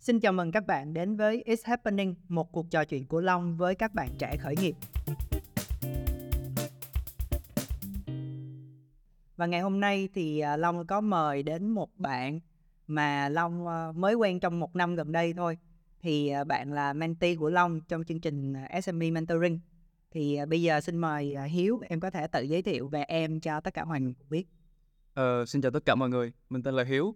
[0.00, 3.56] Xin chào mừng các bạn đến với It's Happening, một cuộc trò chuyện của Long
[3.56, 4.74] với các bạn trẻ khởi nghiệp.
[9.36, 12.40] Và ngày hôm nay thì à, Long có mời đến một bạn
[12.86, 15.58] mà Long à, mới quen trong một năm gần đây thôi.
[16.00, 19.60] Thì à, bạn là mentee của Long trong chương trình SME Mentoring.
[20.10, 23.60] Thì bây giờ xin mời Hiếu, em có thể tự giới thiệu về em cho
[23.60, 24.44] tất cả mọi người biết.
[25.14, 27.14] Ờ, xin chào tất cả mọi người, mình tên là Hiếu,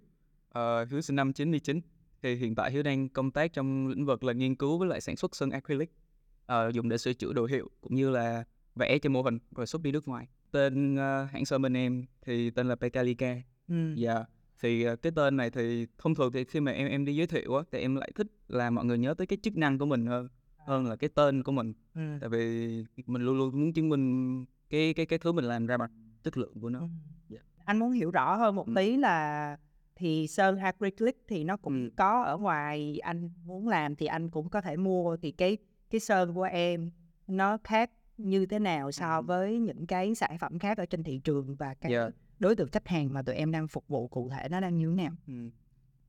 [0.48, 1.80] ờ, Hiếu sinh năm 99
[2.25, 5.01] thì hiện tại Hiếu đang công tác trong lĩnh vực là nghiên cứu với lại
[5.01, 5.92] sản xuất sơn acrylic
[6.52, 9.66] uh, dùng để sửa chữa đồ hiệu cũng như là vẽ cho mô hình rồi
[9.66, 10.28] xuất đi nước ngoài.
[10.50, 13.34] Tên uh, hãng sơn bên em thì tên là Pekalica.
[13.69, 13.95] Ừ.
[13.95, 14.14] Dạ.
[14.14, 14.28] Yeah.
[14.60, 17.27] Thì uh, cái tên này thì thông thường thì khi mà em em đi giới
[17.27, 19.86] thiệu á thì em lại thích là mọi người nhớ tới cái chức năng của
[19.86, 20.28] mình hơn
[20.66, 21.72] hơn là cái tên của mình.
[21.95, 22.00] Ừ.
[22.20, 22.69] Tại vì
[23.06, 25.91] mình luôn luôn muốn chứng minh cái cái cái thứ mình làm ra bằng
[26.22, 26.78] chất lượng của nó.
[26.80, 26.86] Ừ.
[27.30, 27.45] Yeah.
[27.56, 27.62] Dạ.
[27.64, 28.72] Anh muốn hiểu rõ hơn một ừ.
[28.77, 29.56] tí là
[29.97, 34.48] thì sơn acrylic thì nó cũng có ở ngoài anh muốn làm thì anh cũng
[34.48, 35.57] có thể mua thì cái
[35.91, 36.91] cái sơn của em
[37.27, 41.20] nó khác như thế nào so với những cái sản phẩm khác ở trên thị
[41.25, 42.12] trường và cái yeah.
[42.39, 44.91] đối tượng khách hàng mà tụi em đang phục vụ cụ thể nó đang như
[44.91, 45.34] thế nào ừ.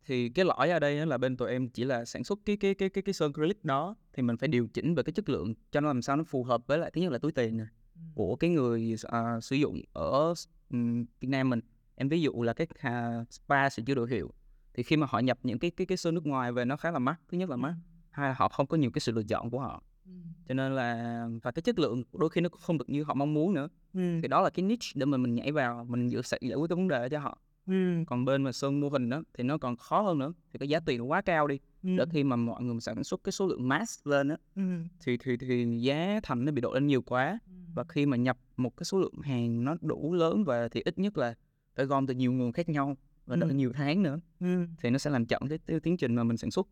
[0.05, 2.73] thì cái lõi ở đây là bên tụi em chỉ là sản xuất cái cái
[2.73, 5.53] cái cái cái sơn acrylic đó thì mình phải điều chỉnh về cái chất lượng
[5.71, 7.67] cho nó làm sao nó phù hợp với lại thứ nhất là túi tiền này,
[7.95, 8.01] ừ.
[8.15, 10.33] của cái người uh, sử dụng ở
[10.69, 11.59] um, Việt Nam mình
[11.95, 14.31] em ví dụ là cái uh, spa sửa chữa đồ hiệu
[14.73, 16.91] thì khi mà họ nhập những cái cái cái sơn nước ngoài về nó khá
[16.91, 17.75] là mắc thứ nhất là mắc
[18.11, 20.11] hai là họ không có nhiều cái sự lựa chọn của họ ừ.
[20.47, 23.33] cho nên là và cái chất lượng đôi khi nó không được như họ mong
[23.33, 24.19] muốn nữa ừ.
[24.21, 26.75] thì đó là cái niche để mà mình nhảy vào mình giải, giải quyết cái
[26.75, 27.37] vấn đề cho họ
[27.67, 28.03] ừ.
[28.07, 30.69] còn bên mà sơn mô hình đó thì nó còn khó hơn nữa thì cái
[30.69, 31.89] giá tiền nó quá cao đi ừ.
[31.97, 34.61] để khi mà mọi người sản xuất cái số lượng mass lên á ừ.
[34.99, 37.53] thì thì thì giá thành nó bị đội lên nhiều quá ừ.
[37.75, 40.99] và khi mà nhập một cái số lượng hàng nó đủ lớn và thì ít
[40.99, 41.33] nhất là
[41.75, 42.95] phải gom từ nhiều nguồn khác nhau
[43.25, 43.55] và đợi ừ.
[43.55, 44.65] nhiều tháng nữa ừ.
[44.81, 46.67] thì nó sẽ làm chậm cái, cái tiến trình mà mình sản xuất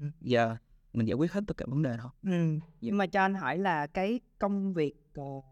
[0.00, 0.06] ừ.
[0.20, 0.56] giờ
[0.92, 2.58] mình giải quyết hết tất cả vấn đề thôi ừ.
[2.80, 5.44] nhưng mà cho anh hỏi là cái công việc uh,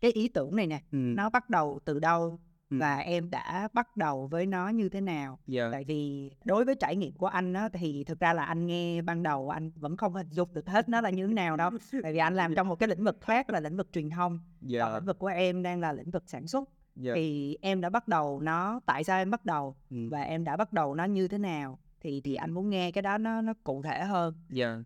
[0.00, 0.98] cái ý tưởng này nè ừ.
[0.98, 2.38] nó bắt đầu từ đâu
[2.70, 2.76] ừ.
[2.80, 5.38] và em đã bắt đầu với nó như thế nào yeah.
[5.46, 5.68] Dạ.
[5.72, 9.02] tại vì đối với trải nghiệm của anh á thì thực ra là anh nghe
[9.02, 11.70] ban đầu anh vẫn không hình dung được hết nó là như thế nào đâu
[12.02, 14.32] tại vì anh làm trong một cái lĩnh vực khác là lĩnh vực truyền thông
[14.32, 14.42] yeah.
[14.60, 14.84] Dạ.
[14.84, 17.06] còn lĩnh vực của em đang là lĩnh vực sản xuất yeah.
[17.06, 17.12] Dạ.
[17.14, 20.08] thì em đã bắt đầu nó tại sao em bắt đầu ừ.
[20.10, 23.02] và em đã bắt đầu nó như thế nào thì thì anh muốn nghe cái
[23.02, 24.80] đó nó nó cụ thể hơn dạ yeah.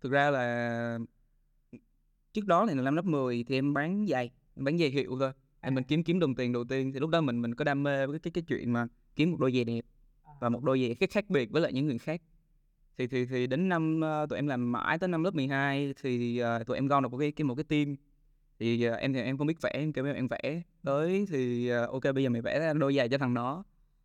[0.00, 0.98] thực ra là
[2.32, 5.32] trước đó thì năm lớp 10 thì em bán giày em bán giày hiệu thôi
[5.60, 5.70] à.
[5.70, 8.06] mình kiếm kiếm đồng tiền đầu tiên thì lúc đó mình mình có đam mê
[8.06, 9.84] với cái cái chuyện mà kiếm một đôi giày đẹp
[10.40, 12.22] và một đôi giày khác khác biệt với lại những người khác
[12.98, 16.42] thì thì thì đến năm uh, tụi em làm mãi tới năm lớp 12 thì
[16.42, 17.96] uh, tụi em gom được một cái, cái một cái team
[18.58, 21.90] thì uh, em thì em không biết vẽ em kêu em vẽ tới thì uh,
[21.90, 23.64] ok bây giờ mày vẽ ra đôi giày cho thằng đó.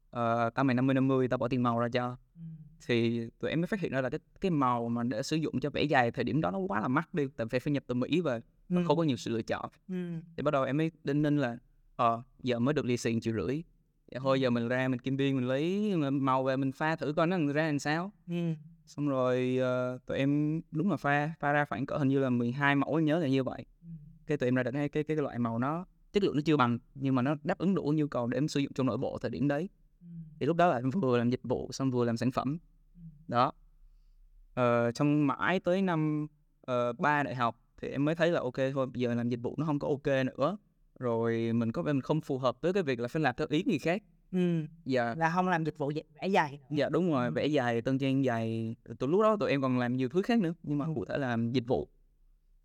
[0.10, 2.18] Uh, tao mày 50 50 tao bỏ tiền màu ra cho.
[2.36, 2.42] Ừ.
[2.86, 5.60] thì tụi em mới phát hiện ra là cái cái màu mà để sử dụng
[5.60, 7.84] cho vẽ giày thời điểm đó nó quá là mắc đi tại phải phải nhập
[7.88, 8.84] từ Mỹ về ừ.
[8.88, 9.70] không có nhiều sự lựa chọn.
[9.88, 9.96] Ừ.
[10.38, 11.58] thì bắt đầu em mới đinh ninh là
[11.96, 13.64] ờ uh, giờ mới được lì xì triệu rưỡi.
[14.12, 17.14] Thì thôi giờ mình ra mình kim biên mình lấy màu về mình pha thử
[17.14, 18.12] coi nó ra làm sao.
[18.28, 18.54] Ừ.
[18.86, 19.60] xong rồi
[19.96, 22.96] uh, tụi em đúng là pha pha ra khoảng cỡ hình như là 12 mẫu
[22.96, 23.66] em nhớ là như vậy.
[23.82, 23.88] Ừ
[24.28, 25.86] cái tụi em ra được cái, cái cái loại màu nó
[26.20, 28.48] chất lượng nó chưa bằng nhưng mà nó đáp ứng đủ nhu cầu để em
[28.48, 29.70] sử dụng trong nội bộ thời điểm đấy.
[30.40, 32.58] Thì lúc đó là em vừa làm dịch vụ xong vừa làm sản phẩm.
[33.28, 33.52] Đó.
[34.54, 36.28] Ờ, trong mãi tới năm
[36.72, 39.56] uh, đại học thì em mới thấy là ok thôi bây giờ làm dịch vụ
[39.58, 40.58] nó không có ok nữa.
[41.00, 43.64] Rồi mình có mình không phù hợp với cái việc là phải làm theo ý
[43.68, 44.04] người khác.
[44.32, 45.16] Ừ dạ.
[45.18, 45.92] là không làm dịch vụ
[46.22, 47.32] vẽ dài dạ đúng rồi ừ.
[47.36, 48.76] vẽ dài tân trang dài.
[49.00, 51.18] Từ lúc đó tụi em còn làm nhiều thứ khác nữa nhưng mà cụ thể
[51.18, 51.88] là làm dịch vụ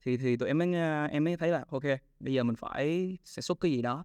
[0.04, 0.74] thì thì tụi em mới
[1.10, 1.82] em mới thấy là ok
[2.20, 4.04] bây giờ mình phải sản xuất cái gì đó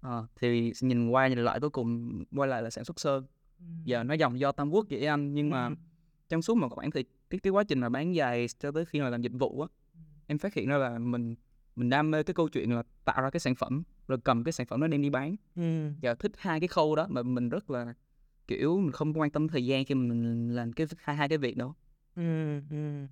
[0.00, 3.26] à, thì nhìn qua nhìn lại cuối cùng quay lại là sản xuất sơn
[3.58, 3.64] ừ.
[3.84, 5.74] giờ nó dòng do tam quốc vậy anh nhưng mà ừ.
[6.28, 9.00] trong suốt một khoảng thì cái cái quá trình mà bán giày cho tới khi
[9.00, 10.00] mà làm dịch vụ á ừ.
[10.26, 11.34] em phát hiện ra là mình
[11.76, 14.52] mình đam mê cái câu chuyện là tạo ra cái sản phẩm rồi cầm cái
[14.52, 15.90] sản phẩm đó đem đi bán ừ.
[16.00, 17.94] giờ thích hai cái khâu đó mà mình rất là
[18.46, 21.56] kiểu mình không quan tâm thời gian khi mình làm cái hai hai cái việc
[21.56, 21.74] đó
[22.16, 23.06] ừ, ừ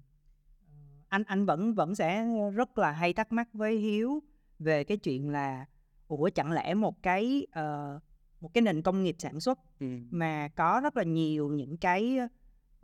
[1.13, 4.23] anh anh vẫn vẫn sẽ rất là hay thắc mắc với hiếu
[4.59, 5.67] về cái chuyện là
[6.09, 8.03] ủa chẳng lẽ một cái uh,
[8.41, 9.87] một cái nền công nghiệp sản xuất ừ.
[10.11, 12.19] mà có rất là nhiều những cái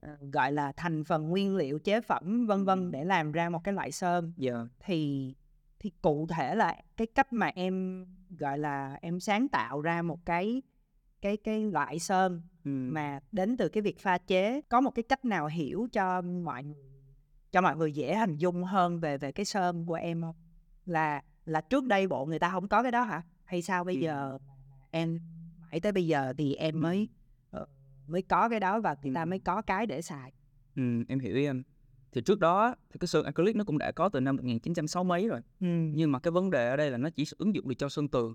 [0.06, 3.64] uh, gọi là thành phần nguyên liệu chế phẩm vân vân để làm ra một
[3.64, 4.54] cái loại sơn yeah.
[4.54, 4.64] Dạ.
[4.81, 5.34] thì
[5.78, 8.06] thì cụ thể là cái cách mà em
[8.38, 10.62] gọi là em sáng tạo ra một cái
[11.20, 12.70] cái cái loại sơn ừ.
[12.70, 16.64] mà đến từ cái việc pha chế có một cái cách nào hiểu cho mọi
[16.64, 16.88] người
[17.52, 20.34] cho mọi người dễ hình dung hơn về về cái sơn của em không
[20.86, 23.94] là là trước đây bộ người ta không có cái đó hả hay sao bây
[23.94, 24.00] ừ.
[24.00, 24.38] giờ
[24.90, 25.20] em
[25.58, 27.08] mãi tới bây giờ thì em mới
[27.56, 27.68] uh,
[28.06, 30.32] mới có cái đó và người ta mới có cái để xài
[30.78, 31.62] Ừm, em hiểu ý anh.
[32.12, 35.28] Thì trước đó thì cái sơn acrylic nó cũng đã có từ năm 1960 mấy
[35.28, 35.40] rồi.
[35.60, 35.92] Ừm.
[35.94, 38.08] Nhưng mà cái vấn đề ở đây là nó chỉ ứng dụng được cho sơn
[38.08, 38.34] tường.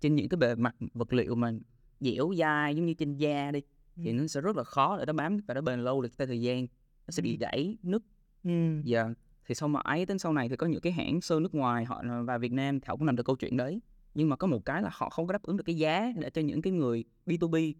[0.00, 1.52] Trên những cái bề mặt vật liệu mà
[2.00, 3.60] dẻo dai giống như trên da đi
[3.96, 4.16] thì Ừm.
[4.16, 6.40] nó sẽ rất là khó để nó bám và nó bền lâu được theo thời
[6.40, 6.66] gian.
[7.06, 8.02] Nó sẽ bị gãy, nứt.
[8.44, 8.82] Ừm.
[8.82, 9.08] Dạ.
[9.46, 12.02] Thì sau mãi đến sau này thì có những cái hãng sơn nước ngoài họ
[12.26, 13.80] vào Việt Nam thì họ cũng làm được câu chuyện đấy.
[14.14, 16.30] Nhưng mà có một cái là họ không có đáp ứng được cái giá để
[16.30, 17.74] cho những cái người B2B,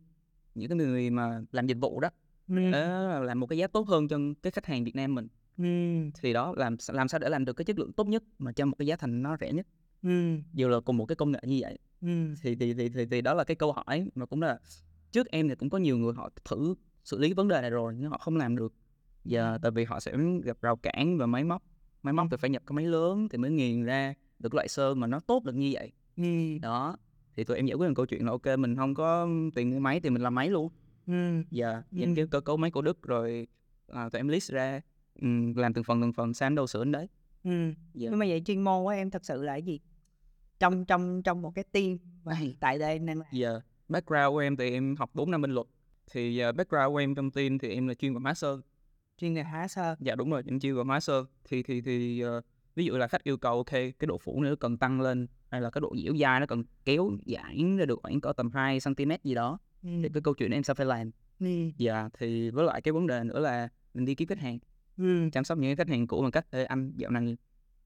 [0.55, 2.09] những cái người mà làm dịch vụ đó,
[2.49, 2.71] Ừm.
[2.73, 2.89] để
[3.25, 5.29] làm một cái giá tốt hơn cho cái khách hàng Việt Nam mình.
[5.59, 6.11] Ừm.
[6.21, 8.67] Thì đó làm làm sao để làm được cái chất lượng tốt nhất mà cho
[8.67, 9.67] một cái giá thành nó rẻ nhất.
[10.03, 10.43] Ừm.
[10.53, 11.79] Dù là cùng một cái công nghệ như vậy.
[12.01, 12.35] Ừm.
[12.43, 14.59] Thì thì thì thì thì đó là cái câu hỏi mà cũng là
[15.13, 16.75] trước em thì cũng có nhiều người họ thử
[17.05, 18.73] xử lý vấn đề này rồi nhưng họ không làm được.
[19.25, 20.13] Giờ tại vì họ sẽ
[20.45, 21.63] gặp rào cản về máy móc.
[22.03, 25.01] Máy móc thì phải nhập cái máy lớn thì mới nghiền ra được loại sơn
[25.01, 25.93] mà nó tốt được như vậy.
[26.17, 26.61] Ừm.
[26.61, 26.97] Đó.
[27.37, 29.79] Thì tụi em giải quyết được câu chuyện là ok mình không có tiền mua
[29.79, 30.69] máy thì mình làm máy luôn.
[31.07, 31.45] Ừm.
[31.51, 32.15] Dạ, nhìn Ừm.
[32.15, 33.47] cái cơ cấu máy của Đức rồi
[33.89, 34.81] à, tụi em list ra
[35.21, 37.09] ừm, làm từng phần từng phần sang đâu sửa đến đấy.
[37.45, 37.75] Ừm.
[37.95, 38.09] Dạ.
[38.11, 39.81] Nhưng mà vậy chuyên môn của em thật sự là cái gì?
[40.59, 43.29] Trong trong trong một cái team mà hiện tại đây em đang làm.
[43.33, 43.51] Dạ,
[43.89, 45.67] background của em thì em học 4 năm bên luật.
[46.13, 48.61] Thì uh, background của em trong team thì em là chuyên về hóa sơn.
[49.21, 49.99] Chuyên về hóa sơn.
[50.01, 51.27] Dạ đúng rồi, em chuyên về hóa sơn.
[51.45, 52.45] Thì thì thì uh,
[52.75, 55.61] ví dụ là khách yêu cầu ok cái độ phủ nó cần tăng lên hay
[55.61, 58.79] là cái độ dẻo dai nó cần kéo giãn ra được khoảng có tầm 2
[58.85, 60.03] cm gì đó Ừm.
[60.03, 61.11] thì cái câu chuyện em sẽ phải làm.
[61.41, 61.73] Ừm.
[61.77, 64.59] Dạ thì với lại cái vấn đề nữa là mình đi kiếm khách hàng,
[64.99, 65.31] Ừm.
[65.31, 67.37] chăm sóc những khách hàng cũ bằng cách Ê, anh dạo này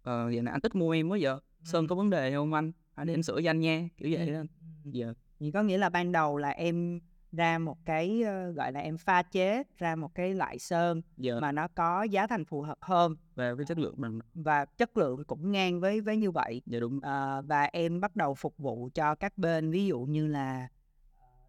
[0.02, 1.38] ờ, dạo này anh ít mua em quá giờ.
[1.64, 2.72] Sơn có vấn đề không anh?
[2.94, 4.38] Anh để em sửa cho anh nha, kiểu vậy đó.
[4.38, 4.92] Ừm.
[4.92, 5.06] Dạ.
[5.40, 7.00] Vậy có nghĩa là ban đầu là em
[7.36, 8.22] ra một cái
[8.54, 11.32] gọi là em pha chế ra một cái loại sơn Dạ.
[11.40, 14.96] mà nó có giá thành phù hợp hơn Và cái chất lượng bằng và chất
[14.96, 17.00] lượng cũng ngang với với như vậy dạ đúng.
[17.00, 20.68] Ờ, và em bắt đầu phục vụ cho các bên ví dụ như là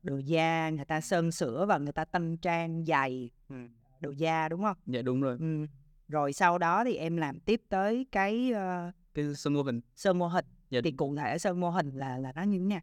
[0.04, 3.56] đồ da người ta sơn sửa và người ta tân trang giày Ừ.
[4.00, 4.78] đồ da đúng không?
[4.86, 5.38] Dạ đúng rồi.
[5.40, 5.66] Ừ.
[6.08, 9.82] Rồi sau đó thì em làm tiếp tới cái ờ, Cái sơn mô hình.
[9.96, 10.82] sơn mô hình Dạ.
[10.84, 12.82] thì cụ thể sơn mô hình là là nó như thế nào?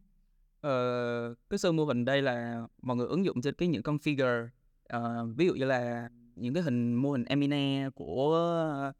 [0.63, 3.97] Ờ, cái sơn mô hình đây là mọi người ứng dụng trên cái những con
[3.97, 4.47] figure
[4.83, 8.91] ờ, ví dụ như là những cái hình mô hình anime của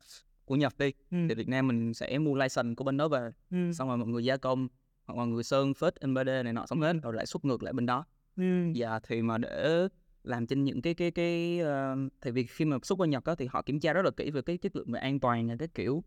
[0.45, 1.18] của Nhật đi Ừ.
[1.30, 3.71] thì Việt Nam mình sẽ mua license của bên đó về Ừ.
[3.74, 4.68] xong rồi mọi người gia công
[5.06, 7.74] hoặc mọi người sơn phết NPD này nọ xong hết rồi lại xuất ngược lại
[7.74, 8.06] bên đó
[8.38, 8.44] Ừ.
[8.74, 9.88] dạ thì mà để
[10.24, 13.36] làm trên những cái cái cái ờ, thì vì khi mà xuất qua Nhật á
[13.36, 15.56] thì họ kiểm tra rất là kỹ về cái chất lượng về an toàn và
[15.60, 16.04] cái kiểu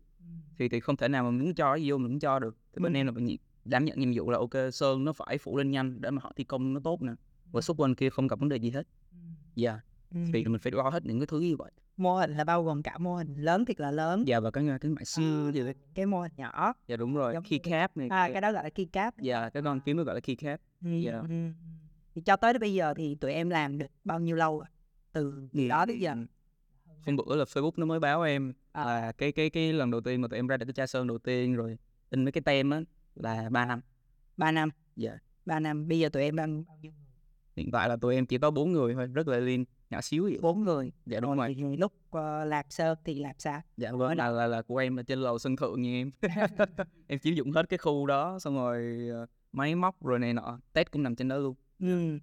[0.59, 2.79] thì thì không thể nào mà muốn cho cái vô mình cũng cho được thì
[2.83, 2.97] bên Ừ.
[2.97, 3.37] em là nhị-
[3.67, 6.31] đảm nhận nhiệm vụ là ok sơn nó phải phủ lên nhanh để mà họ
[6.35, 7.11] thi công nó tốt nè.
[7.51, 8.87] Và xuất bên kia không gặp vấn đề gì hết.
[9.55, 9.79] Dạ.
[10.11, 10.19] Ừ.
[10.33, 11.71] thì mình phải lo hết những cái thứ như vậy.
[11.97, 14.23] Mô hình là bao gồm cả mô hình lớn thiệt là lớn.
[14.27, 16.73] Dạ và cái cái mã siêu gì đấy cái mô hình nhỏ.
[16.87, 19.79] Dạ đúng rồi Giống keycap này à, cái đó gọi là keycap dạ cái con
[19.79, 21.11] kiếm nó gọi là keycap Ừ, dạ.
[21.11, 21.49] ừ, ừ.
[22.15, 24.67] thì cho tới bây giờ thì tụi em làm được bao nhiêu lâu rồi?
[25.11, 26.15] từ từ đó tới giờ.
[27.05, 28.83] hôm bữa là Facebook nó mới báo em À.
[28.85, 31.07] là cái cái cái lần đầu tiên mà tụi em ra được cái chai sơn
[31.07, 31.77] đầu tiên rồi
[32.09, 32.81] in mấy cái tem á
[33.19, 33.81] là 3 năm.
[34.37, 34.69] 3 năm.
[34.95, 35.17] Dạ.
[35.45, 35.87] 3 năm.
[35.87, 37.07] Bây giờ tụi em đang bao nhiêu người?
[37.57, 40.23] hiện tại là tụi em chỉ có bốn người thôi rất là lean nhỏ xíu
[40.23, 40.37] vậy.
[40.41, 40.91] Bốn người.
[41.05, 43.61] Dạ đúng rồi thì lúc ờ, làm sơn thì làm sao?
[43.77, 46.11] Dạ vâng là, là là của em là trên lầu sân thượng như em.
[47.07, 50.59] Em chiếm dụng hết cái khu đó xong rồi ờ, máy móc rồi này nọ
[50.73, 51.55] test cũng nằm trên đó luôn.
[51.79, 52.19] Ừ.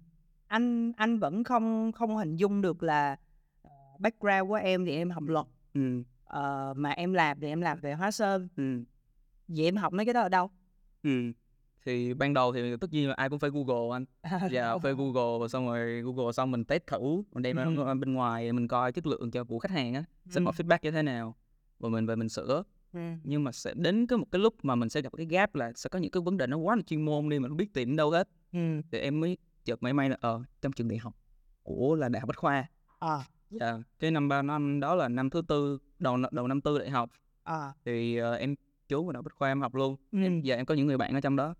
[0.47, 3.15] anh anh vẫn không không hình dung được là
[3.61, 5.45] ờ, background của em thì em học luật.
[5.73, 6.03] Ừ.
[6.25, 8.47] Ờ, mà em làm thì em làm về hóa sơn.
[8.57, 8.83] Ừ.
[9.47, 10.49] Vậy em học mấy cái đó ở đâu
[11.05, 11.31] ừ
[11.85, 14.05] thì ban đầu thì tất nhiên là ai cũng phải google anh
[14.51, 16.99] dạ phải google và xong rồi google xong mình test thử
[17.31, 17.83] mình đem Ừ.
[17.85, 20.47] ra bên ngoài mình coi chất lượng cho của khách hàng á xem Ừ.
[20.47, 21.35] họ feedback như thế nào
[21.79, 22.99] và mình về mình sửa ừ.
[23.23, 25.71] nhưng mà sẽ đến cái một cái lúc mà mình sẽ gặp cái gap là
[25.75, 27.73] sẽ có những cái vấn đề nó quá là chuyên môn đi mà không biết
[27.73, 28.81] tìm đâu hết Ừ.
[28.91, 31.13] thì em mới chợt may may là ờ trong trường đại học
[31.63, 32.67] của là đại học bách khoa
[32.99, 33.17] À,
[33.49, 36.89] dạ cái năm ba năm đó là năm thứ tư đầu đầu năm tư đại
[36.89, 37.09] học
[37.43, 37.73] à.
[37.85, 38.55] thì ờ, em
[38.89, 39.95] vào đại học bách khoa em học luôn.
[40.11, 40.21] Ừ.
[40.23, 41.55] em giờ em có những người bạn ở trong đó.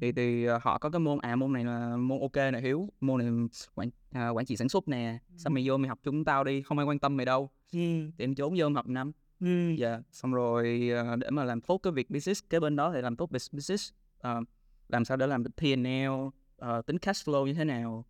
[0.00, 2.88] Thì thì ờ, họ có cái môn à môn này là môn ok nè hiếu.
[3.00, 5.18] Môn này quản à, quản trị sản xuất nè.
[5.36, 7.50] Xong mày vô mày học chung tao đi không ai quan tâm mày đâu.
[7.72, 7.78] Ừ.
[8.18, 9.12] thì em trốn vô em học năm.
[9.40, 9.74] Ừ.
[9.78, 13.00] dạ xong rồi ờ, để mà làm tốt cái việc business cái bên đó thì
[13.00, 13.92] làm tốt bus- business.
[14.18, 14.40] Ờ,
[14.88, 16.10] làm sao để làm được P&L
[16.56, 18.04] ờ, tính cash flow như thế nào.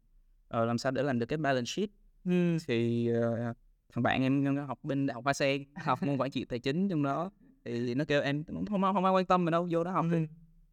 [0.48, 1.90] Ờ, làm sao để làm được cái balance sheet.
[2.24, 2.56] Ừ.
[2.66, 3.54] thì ờ,
[3.92, 6.88] thằng bạn em học bên đại học Hoa Sen học môn quản trị tài chính
[6.88, 7.30] trong đó
[7.64, 10.04] thì nó kêu em không không, không ai quan tâm mày đâu vô đó học
[10.12, 10.26] đi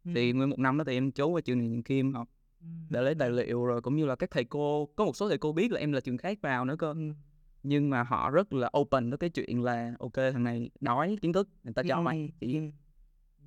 [0.04, 0.10] Ừ.
[0.14, 2.28] thì nguyên một năm đó thì em trốn qua trường này kia em học
[2.60, 2.66] Ừ.
[2.90, 5.38] để lấy tài liệu rồi cũng như là các thầy cô có một số thầy
[5.38, 7.12] cô biết là em là trường khác vào nữa cơ Ừ.
[7.62, 11.32] nhưng mà họ rất là open với cái chuyện là ok thằng này đói kiến
[11.32, 12.28] thức người ta cho mày Ừ.
[12.40, 13.44] chỉ Ừ.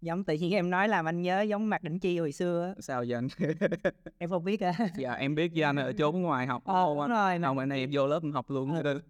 [0.00, 2.74] Giống tự nhiên em nói làm anh nhớ giống Mạc Đỉnh Chi hồi xưa á.
[2.80, 3.28] Sao vậy anh?
[4.18, 4.72] Em không biết á.
[4.98, 6.62] Dạ em biết với anh ở chốn ngoài học.
[6.64, 7.10] Ờ, Ồ, đúng anh.
[7.10, 8.72] rồi, mà Không, anh này em vô lớp em học luôn.
[8.82, 9.00] Ờ.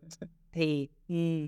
[0.52, 1.46] thì ừm,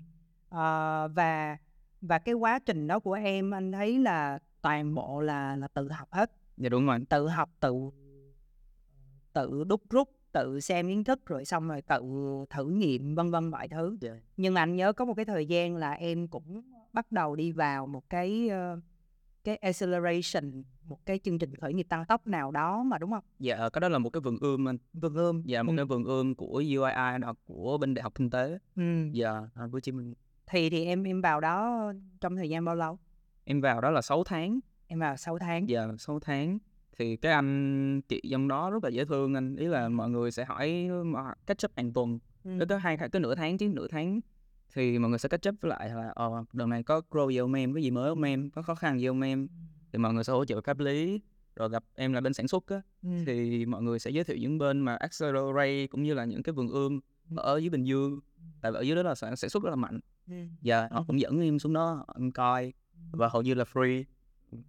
[0.48, 1.56] ờ, và
[2.00, 5.88] và cái quá trình đó của em anh thấy là toàn bộ là là tự
[5.88, 6.98] học hết, Dạ đúng rồi.
[7.08, 7.74] tự học, tự
[9.32, 12.00] tự đúc rút, tự xem kiến thức rồi xong rồi tự
[12.50, 13.96] thử nghiệm vân vân mọi thứ.
[14.00, 14.10] Dạ.
[14.36, 17.52] Nhưng mà anh nhớ có một cái thời gian là em cũng bắt đầu đi
[17.52, 18.80] vào một cái ờ,
[19.44, 23.24] cái acceleration, một cái chương trình khởi nghiệp tăng tốc nào đó mà đúng không?
[23.38, 24.76] Dạ cái đó là một cái vườn ươm anh.
[24.92, 25.42] Vườn ươm.
[25.44, 25.76] Dạ một Ừ.
[25.76, 28.58] cái vườn ươm của UII đó của bên Đại học Kinh tế.
[28.76, 28.82] Ừ.
[29.12, 30.14] Dạ ở Hồ Chí Minh.
[30.50, 32.98] Thì thì em em vào đó trong thời gian bao lâu?
[33.44, 34.60] Em vào đó là 6 tháng.
[34.86, 35.68] Em vào 6 tháng.
[35.68, 36.58] Dạ 6 tháng.
[36.96, 39.56] Thì cái anh chị trong đó rất là dễ thương anh.
[39.56, 40.88] Ý là mọi người sẽ hỏi
[41.46, 42.18] cách chấp hàng tuần.
[42.44, 42.50] Ừ.
[42.68, 44.20] Tới hai tới nửa tháng chứ nửa tháng
[44.74, 47.52] thì mọi người sẽ cách chấp lại là ờ đợt này có grow gì không
[47.52, 49.48] em, có gì mới không em, có khó khăn gì không em.
[49.92, 51.20] Thì mọi người sẽ hỗ trợ pháp lý.
[51.56, 53.08] Rồi gặp em là bên sản xuất á Ừ.
[53.26, 56.52] thì mọi người sẽ giới thiệu những bên mà accelerate cũng như là những cái
[56.52, 57.00] vườn ươm
[57.36, 58.20] ở dưới Bình Dương
[58.60, 60.00] tại vì ở dưới đó là sản xuất rất là mạnh
[60.62, 62.72] Và họ cũng dẫn em xuống đó em coi
[63.10, 64.04] và hầu như là free.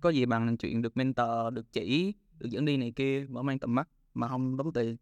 [0.02, 3.60] Có gì bằng chuyện được mentor được chỉ được dẫn đi này kia mở mang
[3.60, 4.98] tầm mắt mà không tốn tiền.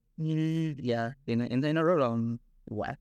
[0.77, 2.09] Dạ thì này em thấy nó rất là
[2.65, 2.95] quả.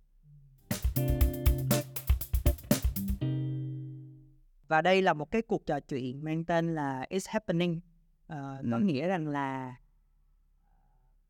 [4.69, 7.81] Và đây là một cái cuộc trò chuyện mang tên là It's Happening.
[8.27, 9.77] Ờ, có nghĩa rằng là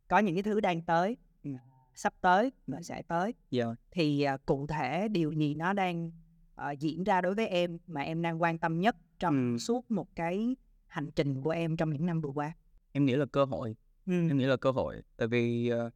[0.08, 1.16] có những cái thứ đang tới.
[1.98, 3.34] Sắp tới và sẽ tới.
[3.50, 6.10] dạ Thì à, cụ thể điều gì nó đang
[6.54, 9.58] ờ, diễn ra đối với em mà em đang quan tâm nhất trong Ừ.
[9.58, 12.52] suốt một cái hành trình của em trong những năm vừa qua?
[12.92, 13.76] em nghĩ là cơ hội
[14.06, 14.12] Ừ.
[14.28, 15.90] em nghĩ là cơ hội tại vì ờ,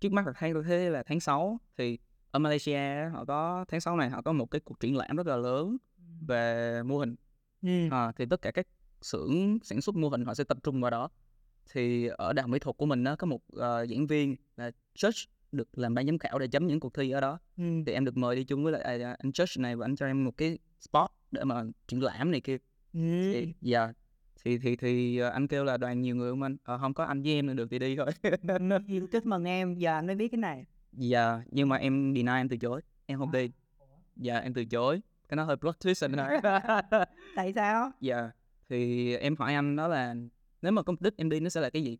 [0.00, 1.98] trước mắt là tháng tôi thấy là tháng 6 thì
[2.30, 5.26] ở Malaysia họ có tháng 6 này họ có một cái cuộc triển lãm rất
[5.26, 5.76] là lớn
[6.26, 7.14] về mô hình
[7.62, 7.88] Ừ.
[7.90, 8.66] à, thì tất cả các
[9.02, 11.08] xưởng sản xuất mô hình họ sẽ tập trung vào đó
[11.72, 14.70] thì ở đại học mỹ thuật của mình nó có một ờ, giảng viên là
[14.98, 17.64] judge được làm ban giám khảo để chấm những cuộc thi ở đó Ừ.
[17.86, 20.06] thì em được mời đi chung với lại à, anh judge này và anh cho
[20.06, 22.58] em một cái spot để mà triển lãm này kia
[22.94, 23.00] Ừ.
[23.32, 23.92] thì dạ
[24.44, 27.04] thì thì thì ờ, anh kêu là đoàn nhiều người không anh Ờ, không có
[27.04, 28.06] anh với em nữa được thì đi thôi
[29.12, 30.64] Chúc mừng em, giờ anh mới biết cái này.
[30.92, 33.50] dạ nhưng mà em deny em từ chối em không đi
[34.16, 36.40] dạ em từ chối cái nó hơi plot twist anh nói
[37.34, 37.90] Tại sao?
[38.00, 38.30] dạ
[38.68, 40.14] thì em hỏi anh đó là
[40.62, 41.98] nếu mà có mục đích em đi nó sẽ là cái gì?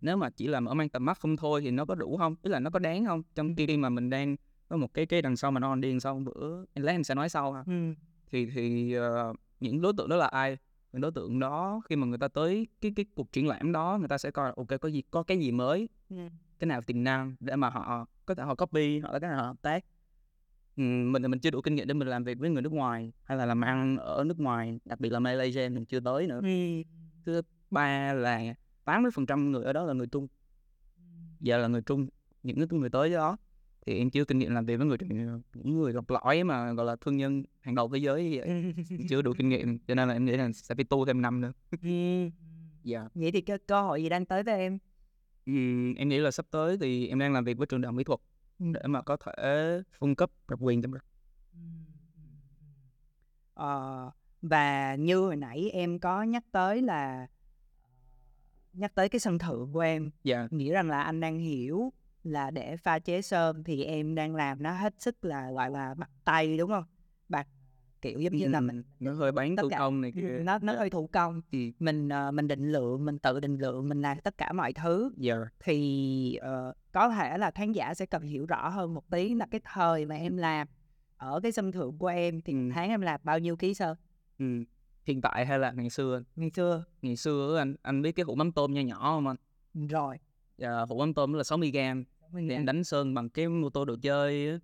[0.00, 2.36] Nếu mà chỉ là mở mang tầm mắt không thôi thì nó có đủ không?
[2.36, 3.22] Tức là nó có đáng không?
[3.34, 4.36] Trong khi mà mình đang
[4.68, 7.04] có một cái cái đằng sau mà nó đi đằng sau bữa em lát em
[7.04, 7.64] sẽ nói sau ha.
[7.66, 7.94] Ừ.
[8.30, 10.56] thì thì ờ, những đối tượng đó là ai?
[10.92, 13.96] Những đối tượng đó khi mà người ta tới cái cái cuộc triển lãm đó
[13.98, 15.88] người ta sẽ coi ok có gì có cái gì mới?
[16.10, 16.16] Ừ.
[16.58, 19.38] cái nào tiềm năng để mà họ có thể họ copy hoặc là cái nào
[19.38, 19.84] họ hợp tác?
[20.76, 23.12] Ừm, mình mình chưa đủ kinh nghiệm để mình làm việc với người nước ngoài
[23.24, 26.40] hay là làm ăn ở nước ngoài đặc biệt là Malaysia mình chưa tới nữa.
[26.42, 26.82] Ừ.
[27.26, 30.26] thứ ba là 80% người ở đó là người Trung
[31.40, 32.08] giờ là người Trung
[32.42, 33.36] những cái người tới đó
[33.86, 34.98] thì em chưa kinh nghiệm làm việc với người
[35.54, 38.72] những người lọc lõi mà gọi là thương nhân hàng đầu thế giới vậy Ừ.
[39.08, 41.40] chưa đủ kinh nghiệm cho nên là em nghĩ là sẽ phải tu thêm năm
[41.40, 41.52] nữa
[41.82, 41.88] Ừ.
[42.84, 44.78] dạ Vậy thì cái cơ hội gì đang tới với em?
[45.46, 47.94] Ừm, em nghĩ là sắp tới thì em đang làm việc với trường đại học
[47.94, 48.20] mỹ thuật
[48.58, 48.66] Ừ.
[48.74, 51.00] để mà có thể cung cấp độc quyền trong đó
[53.54, 54.10] Ờ,
[54.42, 57.26] và như hồi nãy em có nhắc tới là
[58.72, 60.48] nhắc tới cái sân thượng của em dạ.
[60.50, 61.92] nghĩ rằng là anh đang hiểu
[62.24, 65.94] là để pha chế sơn thì em đang làm nó hết sức là gọi là
[65.94, 66.84] bắt tay đúng không?
[67.28, 67.48] Bắt
[68.02, 70.38] kiểu giống như là Ừm, mình nó hơi bán thủ công này kia.
[70.42, 71.40] nó nó hơi thủ công.
[71.52, 71.58] Ừ.
[71.78, 75.12] mình ờ, mình định lượng mình tự định lượng mình làm tất cả mọi thứ.
[75.16, 75.34] Dạ.
[75.64, 79.46] Thì ờ, có thể là khán giả sẽ cần hiểu rõ hơn một tí là
[79.50, 80.66] cái thời mà em làm
[81.16, 82.58] ở cái sân thượng của em thì Ừ.
[82.74, 83.96] tháng em làm bao nhiêu ký sơn?
[84.38, 84.64] Ừm,
[85.04, 86.16] hiện tại hay là ngày xưa?
[86.16, 86.22] Anh?
[86.36, 89.36] ngày xưa ngày xưa anh anh biết cái hũ mắm tôm nho nhỏ không anh?
[89.88, 90.18] Rồi.
[90.58, 92.04] Dạ, hũ mắm tôm là 60 gram.
[92.32, 94.58] Thì em đánh sơn bằng cái mô tô đồ chơi á.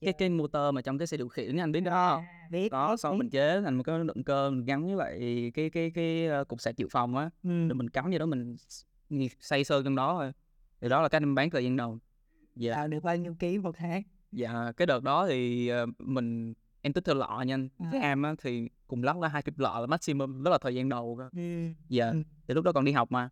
[0.00, 2.24] cái cái motor mà trong cái xe điều khiển anh biết đó không?
[2.24, 5.50] À, biết đó xong mình chế thành một cái động cơ mình gắn với lại
[5.54, 7.30] cái cái cái ờ, cục sạc dự phòng á.
[7.42, 7.68] Ừ.
[7.68, 8.56] rồi mình cắm vô đó mình
[9.40, 10.32] xây sơn trong đó thôi.
[10.80, 11.98] Thì đó là cái em bán thời gian đầu.
[12.56, 12.74] Dạ.
[12.74, 14.02] Tạo được bao nhiêu ký một tháng?
[14.32, 17.56] Dạ cái đợt đó thì ờ, mình em tích theo lọ nha
[17.92, 20.74] cái em á thì cùng lắm là hai chục lọ là maximum đó là thời
[20.74, 21.28] gian đầu cơ.
[21.88, 22.12] Dạ
[22.48, 23.28] thì lúc đó còn đi học mà.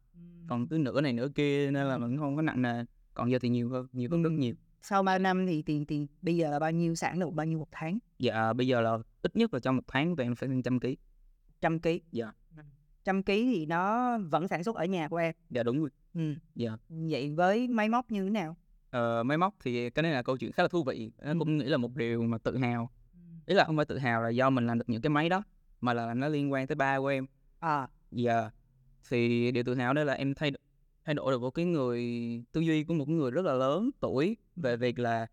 [0.48, 2.84] Còn cứ nửa này nửa kia nên là mình không có nặng nề.
[3.14, 4.54] Còn giờ thì nhiều hơn nhiều hơn rất nhiều.
[4.82, 7.58] Sau bao năm thì tiền tiền bây giờ là bao nhiêu sản lượng bao nhiêu
[7.58, 7.98] một tháng?
[8.18, 10.80] Dạ bây giờ là ít nhất là trong một tháng tụi em phải lên trăm
[10.80, 10.96] ký.
[11.60, 12.00] Trăm ký?
[12.12, 12.32] Dạ.
[13.04, 15.34] trăm ký thì nó vẫn sản xuất ở nhà của em?
[15.50, 15.90] Dạ đúng rồi.
[16.14, 16.34] Ừ.
[16.54, 16.76] dạ.
[16.88, 18.56] Vậy với máy móc như thế nào?
[18.90, 21.12] Ờ, máy móc thì cái này là câu chuyện khá là thú vị.
[21.18, 21.34] Ừ.
[21.38, 22.90] cũng nghĩ là một điều mà tự hào
[23.48, 25.42] ý là không phải tự hào là do mình làm được những cái máy đó
[25.80, 27.26] mà là nó liên quan tới ba của em.
[27.58, 28.50] À, Dạ.
[29.08, 30.52] Thì điều tự hào đó là em thay
[31.04, 32.02] thay đổi được một cái người
[32.52, 35.26] tư duy của một người rất là lớn tuổi về việc là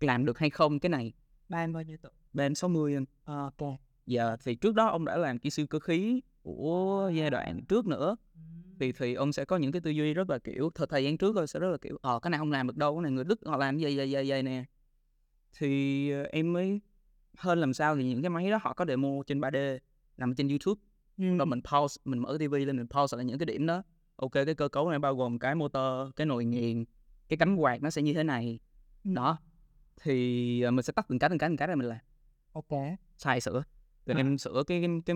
[0.00, 1.12] làm được hay không cái này.
[1.48, 2.12] Ba em bao nhiêu tuổi?
[2.32, 3.04] ba em 60 anh.
[3.24, 3.78] Ờ, ok.
[4.06, 7.86] Dạ thì trước đó ông đã làm kỹ sư cơ khí của giai đoạn trước
[7.86, 8.16] nữa.
[8.80, 11.18] Thì thì ông sẽ có những cái tư duy rất là kiểu thời, thời gian
[11.18, 13.12] trước thôi sẽ rất là kiểu ờ cái này không làm được đâu cái này
[13.12, 14.64] người Đức họ làm dây dây dây dây nè.
[15.58, 16.80] Thì ờ, em mới
[17.38, 19.78] hơn làm sao thì những cái máy đó họ có demo trên 3D
[20.16, 20.80] nằm trên YouTube.
[21.16, 23.82] Rồi mình pause mình mở TV lên mình pause lại những cái điểm đó.
[24.16, 26.84] Ok cái cơ cấu này bao gồm cái motor cái nồi nghiền
[27.28, 28.58] cái cánh quạt nó sẽ như thế này.
[29.04, 29.10] Ừ.
[29.14, 29.38] đó.
[30.02, 31.98] Thì ờ, mình sẽ tắt từng cái từng cái từng cái ra mình làm.
[32.52, 32.68] Ok.
[33.16, 33.62] xài sửa.
[34.06, 34.16] Rồi À.
[34.16, 35.14] em sửa cái, cái cái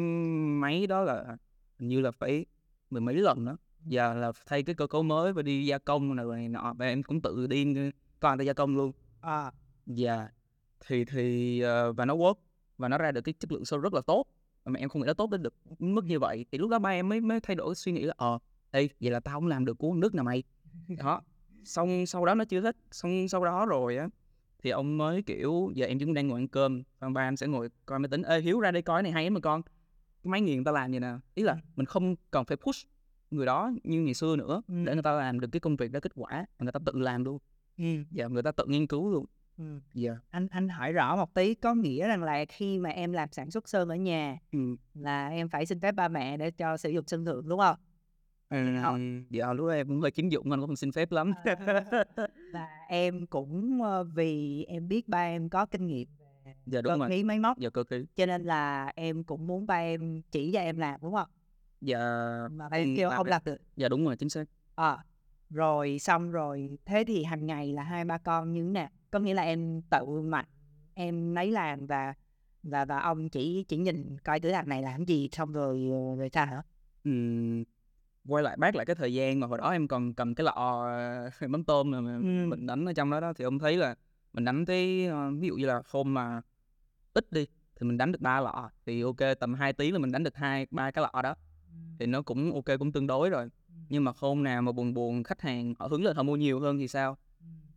[0.60, 1.36] máy đó là
[1.78, 2.46] hình như là phải
[2.90, 3.56] mười mấy lần đó.
[3.84, 6.74] Giờ là thay cái cơ cấu mới và đi gia công này, này nọ.
[6.78, 7.74] Và em cũng tự đi
[8.20, 8.92] có anh ta gia công luôn.
[9.20, 9.52] À,
[9.86, 10.28] Dạ
[10.86, 12.34] thì thì ờ, và nó work
[12.78, 14.26] và nó ra được cái chất lượng show rất là tốt.
[14.64, 16.46] Mà em không nghĩ nó tốt đến được mức như vậy.
[16.52, 18.38] Thì lúc đó ba em mới mới thay đổi suy nghĩ là ờ
[18.70, 20.42] ê vậy là tao không làm được của nước nào mày.
[20.98, 21.20] Đó.
[21.64, 22.76] Xong sau đó nó chưa hết.
[22.90, 24.08] Xong sau đó rồi á
[24.62, 26.82] thì ông mới kiểu giờ em cũng đang ngồi ăn cơm.
[27.00, 29.24] Xong ba em sẽ ngồi coi máy tính ê hiếu ra đây coi này hay
[29.24, 29.62] lắm mà con.
[30.22, 31.12] Cái máy nghiền người ta làm vậy nè.
[31.34, 32.86] Ý là mình không cần phải push
[33.30, 34.74] người đó như ngày xưa nữa Ừ.
[34.86, 37.24] để người ta làm được cái công việc đó kết quả người ta tự làm
[37.24, 37.38] luôn.
[37.78, 37.84] Ừ.
[38.10, 39.26] dạ người ta tự nghiên cứu luôn
[39.62, 39.80] Ừ.
[39.94, 43.28] dạ Anh anh hỏi rõ một tí có nghĩa rằng là khi mà em làm
[43.32, 44.58] sản xuất sơn ở nhà ừ.
[44.94, 47.76] là em phải xin phép ba mẹ để cho sử dụng sân thượng đúng không?
[48.48, 48.56] Ừ,
[49.30, 51.32] dạ lúc đó em cũng hơi chiếm dụng anh cũng không xin phép lắm
[52.52, 56.08] Và em cũng ờ, vì em biết ba em có kinh nghiệm
[56.44, 59.46] về dạ cơ rồi khí máy móc dạ cơ khí cho nên là em cũng
[59.46, 61.28] muốn ba em chỉ cho em làm đúng không?
[61.80, 61.98] dạ
[62.52, 63.56] Mà ba em kêu không làm được.
[63.76, 65.04] dạ đúng rồi chính xác À,
[65.50, 68.88] rồi xong rồi thế thì hàng ngày là hai ba con như thế nào?
[69.12, 70.44] Có nghĩa là em tự mạnh
[70.94, 72.14] em lấy làm và
[72.62, 76.16] và và ông chỉ chỉ nhìn coi thử làm này làm gì xong rồi ờ,
[76.16, 76.62] rồi sao hả?
[77.04, 77.64] Ừm,
[78.28, 80.52] quay lại bác lại cái thời gian mà hồi đó em còn cầm cái lọ
[80.86, 82.46] ờ, mắm tôm mà Ừ.
[82.48, 83.94] mình đánh ở trong đó đó thì ông thấy là
[84.32, 86.40] mình đánh tới ờ, ví dụ như là hôm mà
[87.14, 87.46] ít đi
[87.80, 90.36] thì mình đánh được ba lọ thì ok tầm 2 tiếng là mình đánh được
[90.36, 91.34] hai ba cái lọ đó.
[91.98, 93.48] Thì nó cũng ok cũng tương đối rồi.
[93.88, 96.60] Nhưng mà hôm nào mà buồn buồn khách hàng họ hứng lên họ mua nhiều
[96.60, 97.16] hơn thì sao?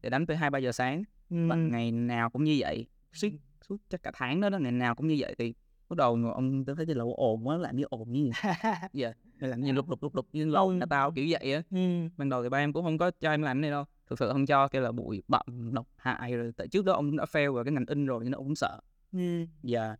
[0.03, 3.27] Thì đánh tới hai ba giờ sáng và ngày nào cũng như vậy suốt
[3.69, 5.53] suốt chắc cả tháng đó đó ngày nào cũng như vậy thì
[5.89, 8.53] bắt đầu mà ông tôi thấy là ồn quá làm như ồn như vậy
[8.93, 11.61] dạ làm như lục lục lục lục như lộn là tao kiểu vậy á.
[11.71, 12.07] Ừ.
[12.17, 14.19] ban đầu thì ba em cũng không có cho em làm cái này đâu thực
[14.19, 17.25] sự không cho kêu là bụi bặm độc hại rồi tại trước đó ông đã
[17.31, 18.79] fail vào cái ngành in rồi nên ông cũng sợ.
[19.11, 19.45] Ừ.
[19.63, 19.95] dạ.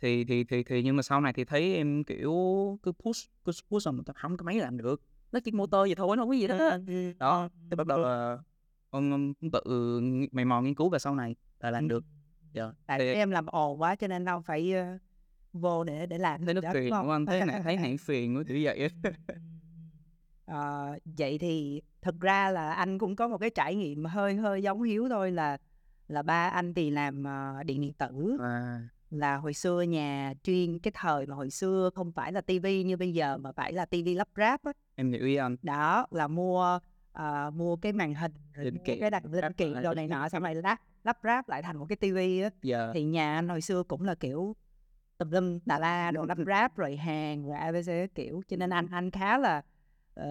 [0.00, 2.32] Thì thì thì thì nhưng mà sau này thì thấy em kiểu
[2.82, 5.94] cứ push cứ push xong tao không có máy làm được nó chỉ motor vậy
[5.94, 7.12] thôi nó không có gì đó Ừ.
[7.18, 8.38] đó thì bắt đầu là
[8.96, 9.60] ông cũng tự
[10.32, 12.04] mày mò nghiên cứu về sau này là làm được.
[12.52, 14.98] Dạ Tại thì em làm ồn quá cho nên đâu phải ờ,
[15.52, 17.26] vô để để làm thấy nó đó, phiền đúng không?
[17.26, 18.90] thấy này thấy hãng phiền quá kiểu vậy
[20.46, 24.62] Ờ, vậy thì thực ra là anh cũng có một cái trải nghiệm hơi hơi
[24.62, 25.56] giống Hiếu thôi là
[26.08, 28.36] là ba anh thì làm ờ, điện điện tử.
[28.40, 32.82] À, là hồi xưa nhà chuyên cái thời mà hồi xưa không phải là tivi
[32.82, 34.72] như bây giờ mà phải là tivi lắp ráp á.
[34.94, 35.56] Em hiểu ý anh.
[35.62, 36.78] Đó là mua
[37.16, 39.22] ờ, mua cái màn hình mua kiện, cái đặt
[39.56, 39.82] kiện lại.
[39.82, 42.50] đồ này nọ xong rồi lắp lắp ráp lại thành một cái tivi á.
[42.62, 42.90] Dạ.
[42.94, 44.56] Thì nhà anh hồi xưa cũng là kiểu
[45.18, 48.86] tùm lum đà la đồ lắp ráp rồi hàng rồi abc kiểu cho nên anh
[48.90, 49.62] anh khá là
[50.14, 50.28] ờ,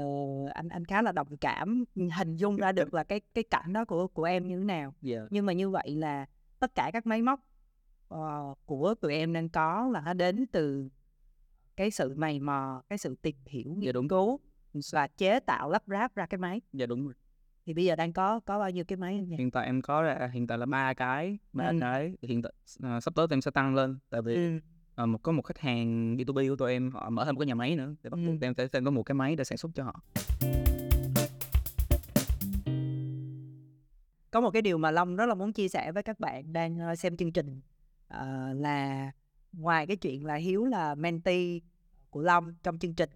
[0.53, 1.83] anh anh khá là đồng cảm
[2.17, 4.93] hình dung ra được là cái cái cảnh đó của của em như thế nào.
[5.01, 5.19] Dạ.
[5.29, 6.25] Nhưng mà như vậy là
[6.59, 7.39] tất cả các máy móc
[8.07, 10.89] ờ, của tụi em đang có là nó đến từ
[11.75, 14.07] cái sự mày mò cái sự tìm hiểu dạ nghiên đúng.
[14.07, 14.39] cứu
[14.91, 17.13] và chế tạo lắp ráp ra cái máy dạ đúng rồi
[17.65, 19.35] thì bây giờ đang có có bao nhiêu cái máy nhỉ?
[19.37, 21.77] hiện tại em có ra hiện tại là ba cái ba Ừ.
[21.81, 22.51] cái hiện tại
[22.83, 24.59] à, sắp tới em sẽ tăng lên tại vì Ừ.
[24.95, 27.47] à, một có một khách hàng B2B của tụi em họ mở thêm một cái
[27.47, 28.27] nhà máy nữa để bắt Ừ.
[28.27, 30.01] buộc em sẽ thêm có một cái máy để sản xuất cho họ
[34.31, 36.79] có một cái điều mà Long rất là muốn chia sẻ với các bạn đang
[36.79, 37.61] ờ, xem chương trình
[38.07, 39.11] ờ, là
[39.53, 41.59] ngoài cái chuyện là Hiếu là mentee
[42.09, 43.09] của Long trong chương trình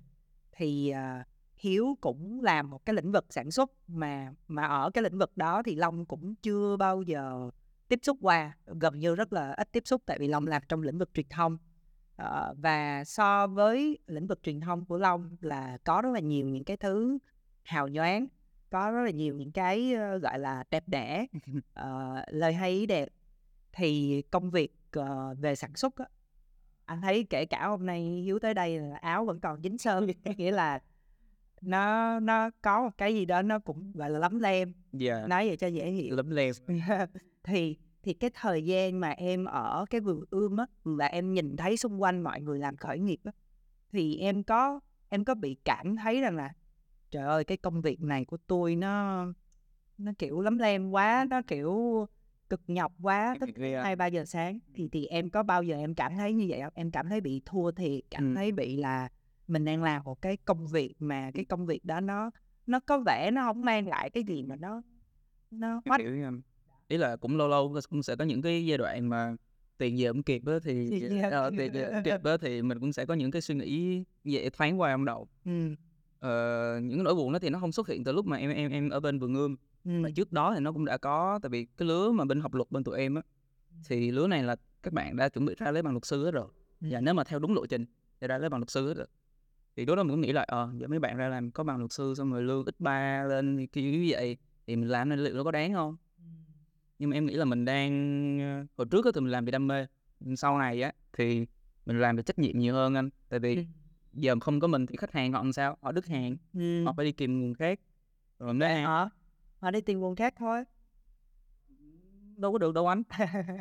[0.51, 1.23] thì ờ,
[1.59, 5.37] Hiếu cũng làm một cái lĩnh vực sản xuất mà mà ở cái lĩnh vực
[5.37, 7.49] đó thì Long cũng chưa bao giờ
[7.87, 10.81] tiếp xúc qua gần như rất là ít tiếp xúc tại vì Long làm trong
[10.81, 11.57] lĩnh vực truyền thông.
[12.15, 16.47] Ờ, và so với lĩnh vực truyền thông của Long là có rất là nhiều
[16.47, 17.17] những cái thứ
[17.63, 18.27] hào nhoáng
[18.69, 21.25] có rất là nhiều những cái ờ, gọi là đẹp đẽ
[21.73, 23.09] ờ, lời hay ý đẹp.
[23.73, 26.05] Thì công việc ờ, về sản xuất á,
[26.85, 30.07] anh thấy kể cả hôm nay Hiếu tới đây là áo vẫn còn dính sơn
[30.37, 30.79] nghĩa là
[31.61, 35.27] nó nó có một cái gì đó nó cũng gọi là lấm lem dạ.
[35.27, 36.15] nói vậy cho dễ hiểu.
[36.15, 36.53] Lấm lem.
[37.43, 41.57] Thì thì cái thời gian mà em ở cái vườn ươm á là em nhìn
[41.57, 43.31] thấy xung quanh mọi người làm khởi nghiệp á
[43.91, 46.53] thì em có em có bị cảm thấy rằng là
[47.11, 49.25] trời ơi cái công việc này của tôi nó
[49.97, 52.05] nó kiểu lắm lem quá nó kiểu
[52.49, 53.83] cực nhọc quá rồi.
[53.83, 54.59] hai ba giờ sáng.
[54.73, 56.73] Thì thì em có bao giờ em cảm thấy như vậy không?
[56.75, 58.35] Em cảm thấy bị thua thiệt cảm Ừ.
[58.35, 59.09] thấy bị là
[59.49, 62.31] mình đang làm một cái công việc mà cái công việc đó nó
[62.67, 64.81] nó có vẻ nó không mang lại cái gì mà nó
[65.51, 66.41] nó oách hiểu em.
[66.87, 69.35] Ý là cũng lâu lâu cũng sẽ có những cái giai đoạn mà
[69.77, 71.57] tiền về hổng kịp á thì Tiền về ờ, kịp.
[71.57, 74.49] tiền về hổng kịp á thì mình cũng sẽ có những cái suy nghĩ vậy
[74.49, 75.27] thoáng qua trong đầu.
[75.45, 75.75] ừ.
[76.19, 78.71] Ờ, những nỗi buồn đó thì nó không xuất hiện từ lúc mà em em
[78.71, 79.91] em ở bên vườn ươm, Ừ.
[79.91, 82.53] mà trước đó thì nó cũng đã có, tại vì cái lứa mà bên học
[82.53, 83.21] luật bên tụi em á,
[83.87, 86.31] thì lứa này là các bạn đã chuẩn bị ra lấy bằng luật sư hết
[86.31, 86.47] rồi.
[86.81, 87.85] Và nếu mà theo đúng lộ trình
[88.21, 89.07] thì ra lấy bằng luật sư hết rồi.
[89.79, 91.77] Thì lúc đó mình cũng nghĩ là ờ giờ mấy bạn ra làm có bằng
[91.77, 94.37] luật sư xong rồi lương ít ba lên kiểu như vậy
[94.67, 95.97] thì mình làm nên liệu nó có đáng không?
[96.99, 97.91] Nhưng mà em nghĩ là mình đang
[98.39, 99.85] ờ, hồi trước á thì mình làm vì đam mê,
[100.37, 101.45] sau này á thì
[101.85, 103.09] mình làm vì trách nhiệm nhiều hơn anh.
[103.29, 103.61] Tại vì Ừ.
[104.13, 105.77] giờ không có mình thì khách hàng họ làm sao?
[105.81, 106.85] Họ đứt hàng, Ừ.
[106.85, 107.79] họ phải đi tìm nguồn khác.
[108.39, 108.85] Rồi mới ăn.
[108.85, 109.09] họ
[109.59, 110.63] họ đi tìm nguồn khác thôi
[112.37, 113.03] Đâu có được đâu anh.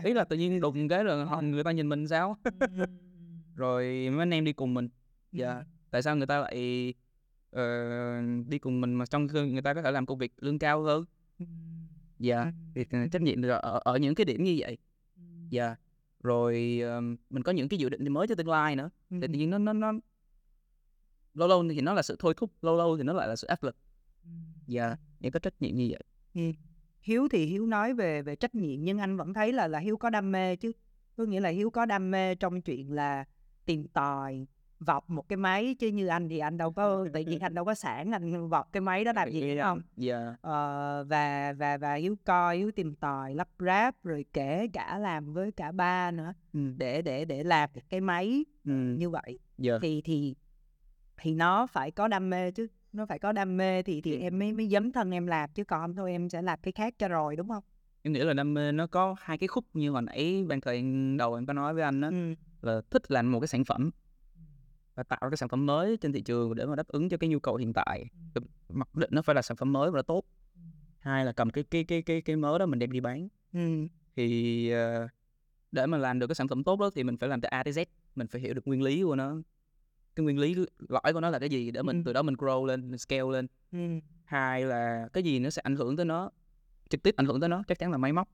[0.04, 2.36] Ý là tự nhiên đụng cái rồi họ người ta nhìn mình sao?
[3.54, 4.88] Rồi mấy anh em đi cùng mình.
[5.32, 5.64] Dạ.
[5.90, 6.94] Tại sao người ta lại
[7.50, 7.62] ờ,
[8.48, 10.82] đi cùng mình mà trong khi người ta có thể làm công việc lương cao
[10.82, 11.04] hơn?
[12.18, 12.52] Dạ.
[12.74, 14.78] Thì trách nhiệm ở, ở những cái điểm như vậy.
[15.50, 15.76] Dạ.
[16.22, 18.90] Rồi ờ, mình có những cái dự định mới cho tương lai nữa.
[19.10, 19.92] Thì tự nhiên nó nó nó
[21.34, 23.46] lâu lâu thì nó là sự thôi thúc, lâu lâu thì nó lại là sự
[23.46, 23.76] áp lực.
[24.66, 24.96] Dạ.
[25.20, 26.02] Những cái trách nhiệm như vậy.
[26.34, 26.52] Ừ.
[27.00, 29.96] Hiếu thì Hiếu nói về về trách nhiệm nhưng anh vẫn thấy là là Hiếu
[29.96, 30.72] có đam mê chứ
[31.16, 33.24] có nghĩa là Hiếu có đam mê trong chuyện là
[33.64, 34.46] tìm tòi
[34.80, 37.64] vọc một cái máy chứ như anh thì anh đâu có tự nhiên anh đâu
[37.64, 40.34] có sản anh vọc cái máy đó làm gì đúng không Dạ.
[40.40, 45.32] ờ, và và và Hiếu coi Hiếu tìm tòi lắp ráp rồi kể cả làm
[45.32, 46.60] với cả ba nữa Ừ.
[46.76, 48.72] để để để làm cái máy Ừ.
[48.98, 49.74] như vậy Dạ.
[49.82, 50.34] thì thì
[51.16, 54.20] thì nó phải có đam mê chứ nó phải có đam mê thì thì Ừ.
[54.20, 56.94] em mới mới dấn thân em làm chứ còn thôi em sẽ làm cái khác
[56.98, 57.62] cho rồi đúng không
[58.02, 60.84] Em nghĩ là đam mê nó có hai cái khúc như hồi nãy ban thời
[61.18, 62.34] đầu em có nói với anh đó ừ.
[62.62, 63.90] là thích làm một cái sản phẩm
[64.98, 67.16] và tạo ra cái sản phẩm mới trên thị trường để mà đáp ứng cho
[67.16, 68.04] cái nhu cầu hiện tại.
[68.68, 70.22] Mặc định nó phải là sản phẩm mới và nó tốt.
[70.98, 73.28] Hai là cầm cái cái cái cái cái mới đó mình đem đi bán.
[73.52, 73.86] Ừ.
[74.16, 75.08] thì ờ,
[75.72, 77.62] để mà làm được cái sản phẩm tốt đó thì mình phải làm từ A
[77.62, 77.84] tới Z
[78.14, 79.36] mình phải hiểu được nguyên lý của nó.
[80.16, 80.56] Cái nguyên lý
[80.88, 82.02] lõi của nó là cái gì để mình Ừ.
[82.06, 83.46] từ đó mình grow lên mình scale lên.
[83.72, 83.78] Ừ.
[84.24, 86.30] hai là cái gì nó sẽ ảnh hưởng tới nó
[86.90, 88.28] trực tiếp ảnh hưởng tới nó chắc chắn là máy móc.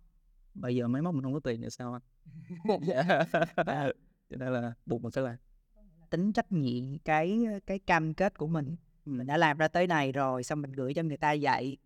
[0.55, 2.03] Bây giờ máy móc mình không có tiền nữa sao anh?
[4.31, 5.37] Cho nên là buộc mình phải làm
[6.15, 9.11] tính trách nhiệm cái cái cam kết của mình Ừ.
[9.13, 11.77] mình đã làm ra tới này rồi xong mình gửi cho người ta vậy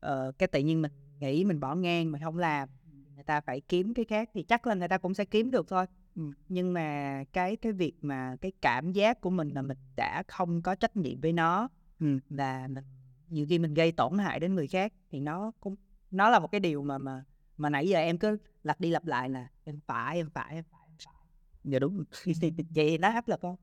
[0.00, 2.68] ờ, cái tự nhiên mình nghĩ mình bỏ ngang mình không làm
[3.14, 5.68] người ta phải kiếm cái khác thì chắc là người ta cũng sẽ kiếm được
[5.68, 6.22] thôi Ừ.
[6.48, 10.62] nhưng mà cái cái việc mà cái cảm giác của mình là mình đã không
[10.62, 11.68] có trách nhiệm với nó
[12.00, 12.18] Ừ.
[12.30, 12.84] và mình
[13.28, 15.76] nhiều khi mình gây tổn hại đến người khác thì nó cũng
[16.10, 17.24] nó là một cái điều mà mà
[17.56, 20.64] mà nãy giờ em cứ lặp đi lặp lại là em phải em phải em
[20.70, 20.79] phải
[21.64, 22.04] dạ đúng.
[22.74, 23.56] Vậy nó áp lực không?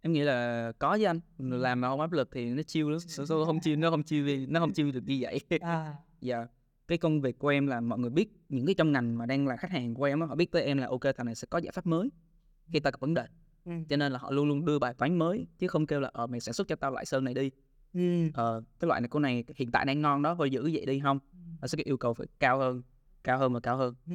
[0.00, 1.20] Em nghĩ là có với anh.
[1.38, 3.00] Làm mà không áp lực thì nó chill lắm.
[3.00, 5.40] Số không chill nó không đi nó không chill được như vậy.
[5.60, 5.94] À.
[6.20, 6.46] dạ.
[6.88, 9.46] Cái công việc của em là mọi người biết những cái trong ngành mà đang
[9.46, 11.58] là khách hàng của em họ biết tới em là ok thằng này sẽ có
[11.58, 12.10] giải pháp mới
[12.72, 13.24] khi ta gặp vấn đề.
[13.64, 13.72] Ừ.
[13.88, 16.26] cho nên là họ luôn luôn đưa bài toán mới chứ không kêu là ờ
[16.26, 17.50] mày sản xuất cho tao loại sơn này đi.
[17.94, 18.30] Ừ.
[18.34, 21.00] ờ cái loại này của này hiện tại đang ngon đó thôi giữ vậy đi
[21.00, 21.18] không
[21.60, 22.82] nó sẽ cái yêu cầu phải cao hơn
[23.24, 23.94] cao hơn và cao hơn.
[24.06, 24.14] Ừ.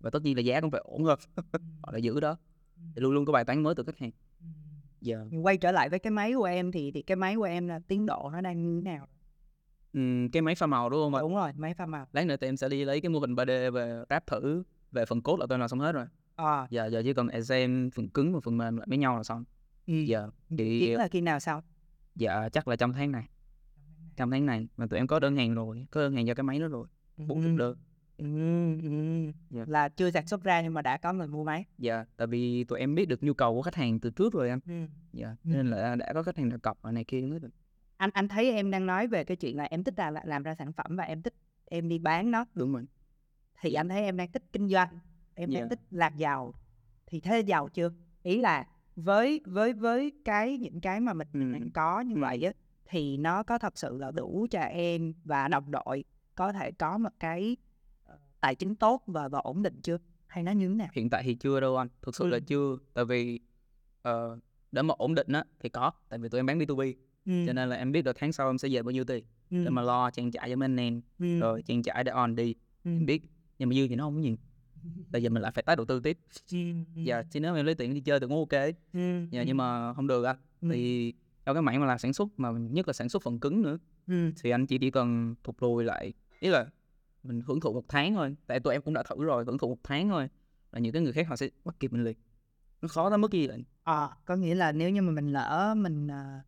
[0.00, 1.18] và tất nhiên là giá cũng phải ổn hơn.
[1.82, 2.36] Họ lại giữ đó
[2.94, 4.10] thì luôn luôn có bài toán mới từ khách hàng.
[5.00, 7.42] Giờ Nhưng quay trở lại với cái máy của em thì thì cái máy của
[7.42, 9.08] em là tiến độ nó đang như thế nào?
[9.92, 11.20] Ừm, cái máy pha màu đúng không ạ?
[11.20, 12.06] Đúng rồi máy pha màu.
[12.12, 14.62] Lát nữa thì em sẽ đi lấy cái mô hình 3D về ráp thử
[14.92, 16.06] về phần code là tôi làm xong hết rồi.
[16.36, 19.22] À, giờ giờ chỉ cần xem phần cứng và phần mềm lại với nhau là
[19.22, 19.44] xong.
[19.86, 19.94] Ừ.
[19.94, 21.62] giờ thì Chỉ là khi nào sau?
[22.16, 23.28] Dạ chắc là trong tháng này.
[24.16, 24.68] Trong tháng này.
[24.76, 26.88] Mà tụi em có đơn hàng rồi có đơn hàng cho cái máy đó rồi
[27.16, 27.76] bốn đơn
[28.20, 28.76] ừ.
[28.82, 29.32] Ừ.
[29.50, 29.64] Dạ.
[29.68, 32.64] là chưa sản xuất ra nhưng mà đã có người mua máy dạ tại vì
[32.64, 34.86] tụi em biết được nhu cầu của khách hàng từ trước rồi anh ừ.
[35.12, 35.50] dạ Ừ.
[35.54, 37.50] nên là đã có khách hàng đặt cọc ở này kia nữa rồi
[37.96, 40.54] anh anh thấy em đang nói về cái chuyện là em thích làm làm ra
[40.54, 42.86] sản phẩm và em thích em đi bán nó đúng rồi
[43.60, 44.98] thì anh thấy em đang thích kinh doanh
[45.34, 45.60] em Dạ.
[45.60, 46.54] đang thích làm giàu
[47.06, 47.90] thì thế giàu chưa
[48.22, 52.52] ý là với với với cái những cái mà mình đang có như vậy á
[52.84, 56.04] thì nó có thật sự là đủ cho em và đồng đội
[56.34, 57.56] có thể có một cái
[58.40, 59.98] tài chính tốt và và ổn định chưa?
[60.26, 60.88] Hay nó như thế nào?
[60.92, 62.40] Hiện tại thì chưa đâu anh thực sự là Ừ.
[62.46, 62.76] chưa.
[62.94, 63.40] Tại vì
[64.02, 64.38] ờ,
[64.72, 66.94] để mà ổn định á thì có tại vì tụi em bán B2B
[67.26, 67.32] ừ.
[67.46, 69.64] cho nên là em biết được tháng sau em sẽ về bao nhiêu tiền ừ.
[69.64, 71.38] để mà lo trang trải cho anh em ừ.
[71.38, 72.54] rồi trang trải để on đi.
[72.84, 72.90] Ừ.
[72.90, 73.22] em biết
[73.58, 74.36] nhưng mà dư thì nó không có nhiều.
[75.10, 76.18] Bây giờ mình lại phải tái đầu tư tiếp.
[76.94, 78.60] Dạ chứ nếu em lấy tiền đi chơi thì cũng ok.
[79.30, 80.36] Dạ, nhưng mà không được anh
[80.70, 81.12] thì
[81.44, 83.78] trong cái mảng mà làm sản xuất mà nhất là sản xuất phần cứng nữa.
[84.42, 86.66] Thì anh chỉ chỉ cần thụt lùi lại ý là
[87.22, 89.68] mình hưởng thụ một tháng thôi tại tụi em cũng đã thử rồi hưởng thụ
[89.68, 90.28] một tháng thôi
[90.72, 92.16] là những cái người khác họ sẽ bắt kịp mình liền.
[92.82, 93.64] Nó khó tới mức gì vậy.
[93.82, 96.44] À, có nghĩa là nếu như mà mình lỡ mình uh,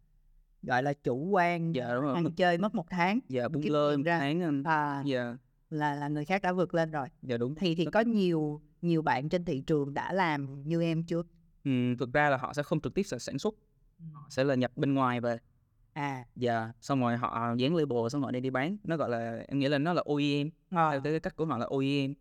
[0.62, 2.14] gọi là chủ quan dạ đúng rồi.
[2.14, 5.36] ăn chơi mất một tháng dạ bung lơ một tháng anh à, dạ.
[5.70, 7.08] là là người khác đã vượt lên rồi.
[7.22, 7.54] Dạ đúng.
[7.54, 11.22] Thì thì có nhiều nhiều bạn trên thị trường đã làm như em chưa?
[11.64, 13.54] Ừ, thực ra là họ sẽ không trực tiếp sản xuất
[14.12, 15.38] họ sẽ là nhập bên ngoài về
[15.92, 16.24] à.
[16.36, 18.76] Dạ xong rồi họ dán label xong rồi đi đi bán.
[18.84, 20.90] Nó gọi là em nghĩ là nó là OEM à.
[20.90, 22.14] theo cái cách của họ là OEM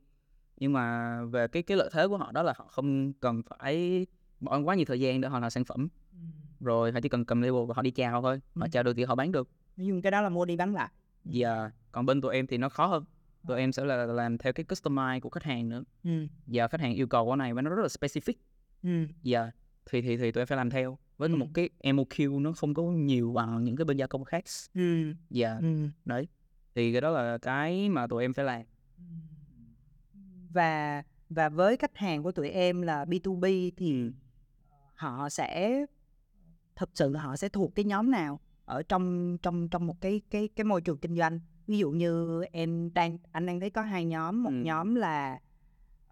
[0.61, 4.05] nhưng mà về cái cái lợi thế của họ đó là họ không cần phải
[4.39, 5.87] bỏ quá nhiều thời gian để họ làm sản phẩm.
[6.11, 6.17] Ừ.
[6.59, 8.41] rồi họ chỉ cần cầm label và họ đi chào thôi.
[8.55, 8.69] Họ ừ.
[8.71, 9.49] chào được thì họ bán được.
[9.77, 10.89] Nhưng cái đó là mua đi bán lại.
[11.25, 13.05] Dạ còn bên tụi em thì nó khó hơn.
[13.47, 15.83] Tụi em sẽ là làm theo cái customize của khách hàng nữa.
[16.03, 16.27] Ừ.
[16.47, 18.33] giờ khách hàng yêu cầu cái này và nó rất là specific.
[18.83, 18.89] Ừ.
[19.23, 19.51] giờ
[19.85, 21.35] thì thì thì tụi em phải làm theo với ừ.
[21.35, 25.13] một cái MOQ nó không có nhiều bằng những cái bên gia công khác ừ.
[25.29, 25.87] dạ ừ.
[26.05, 26.27] đấy
[26.75, 28.61] thì cái đó là cái mà tụi em phải làm
[30.53, 34.11] và và với khách hàng của tụi em là B2B thì ừ.
[34.95, 35.85] họ sẽ
[36.75, 40.49] thực sự họ sẽ thuộc cái nhóm nào ở trong trong trong một cái cái
[40.55, 44.05] cái môi trường kinh doanh ví dụ như em đang anh đang thấy có hai
[44.05, 44.61] nhóm một ừ.
[44.63, 45.39] nhóm là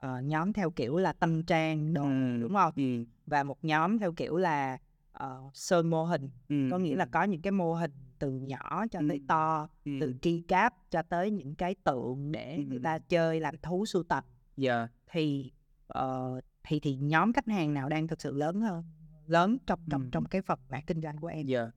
[0.05, 2.41] uh, nhóm theo kiểu là tâm trang đồ ừ.
[2.41, 3.05] đúng không ừ.
[3.25, 4.77] và một nhóm theo kiểu là
[5.23, 6.67] uh, sơn mô hình ừ.
[6.71, 9.91] có nghĩa là có những cái mô hình từ nhỏ cho tới to ừ.
[10.01, 12.63] từ tri cáp cho tới những cái tượng để ừ.
[12.67, 14.25] người ta chơi làm thú sưu tập
[14.57, 14.91] dạ yeah.
[15.11, 15.51] thì
[15.97, 18.83] uh, thì thì nhóm khách hàng nào đang thực sự lớn hơn
[19.27, 20.09] lớn trong trong ừ.
[20.11, 21.73] trong cái phần mảng kinh doanh của em dạ yeah.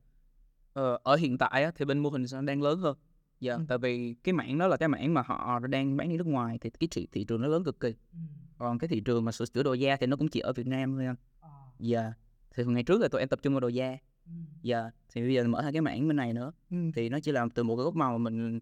[0.72, 2.96] ờ, ở hiện tại á, thì bên mô hình đang lớn hơn
[3.40, 3.64] dạ ừ.
[3.68, 6.58] tại vì cái mảng đó là cái mảng mà họ đang bán đi nước ngoài
[6.60, 8.18] thì cái thị thị trường nó lớn cực kỳ ừ.
[8.58, 10.66] còn cái thị trường mà sửa chữa đồ da thì nó cũng chỉ ở Việt
[10.66, 11.48] Nam thôi anh ờ.
[11.78, 12.12] dạ
[12.54, 14.32] thì ngày trước là tụi em tập trung vào đồ da ừ.
[14.62, 16.76] dạ thì bây giờ mở hai cái mảng bên này nữa ừ.
[16.94, 18.60] thì nó chỉ làm từ một cái gốc màu mà mình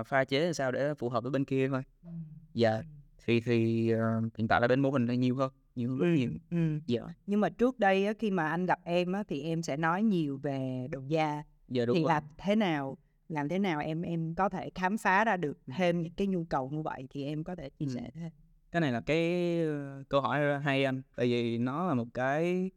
[0.00, 2.10] uh, pha chế làm sao để phù hợp với bên kia thôi ừ.
[2.54, 2.82] dạ ừ.
[3.24, 6.06] thì thì uh, hiện tại là bên mô hình là nhiều hơn nhiều hơn rất
[6.16, 6.80] nhiều ừ.
[6.86, 9.76] dạ nhưng mà trước đây á, khi mà anh gặp em á, thì em sẽ
[9.76, 12.08] nói nhiều về đồ da dạ, đúng thì rồi.
[12.08, 12.96] làm thế nào
[13.28, 16.44] làm thế nào em em có thể khám phá ra được thêm những cái nhu
[16.44, 18.30] cầu như vậy thì em có thể chia sẻ thêm
[18.72, 22.70] cái này là cái uh, câu hỏi hay anh tại vì nó là một cái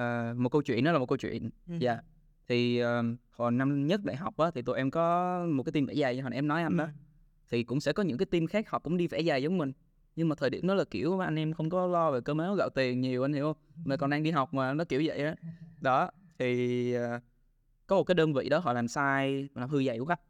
[0.00, 1.50] uh, một câu chuyện nó là một câu chuyện.
[1.66, 1.92] Dạ.
[1.92, 2.04] Yeah.
[2.48, 2.86] thì uh,
[3.30, 6.20] hồi năm nhất đại học á thì tụi em có một cái team vẽ giày
[6.20, 6.88] hồi em nói anh đó.
[7.50, 9.72] Thì cũng sẽ có những cái team khác họ cũng đi vẽ giày giống mình.
[10.16, 12.54] Nhưng mà thời điểm đó là kiểu anh em không có lo về cơm áo
[12.54, 13.62] gạo tiền nhiều anh hiểu không?
[13.84, 15.34] Mà còn đang đi học mà nó kiểu vậy á.
[15.42, 15.50] Đó.
[15.80, 17.22] đó thì uh,
[17.86, 20.20] có một cái đơn vị đó họ làm sai làm hư giày của khách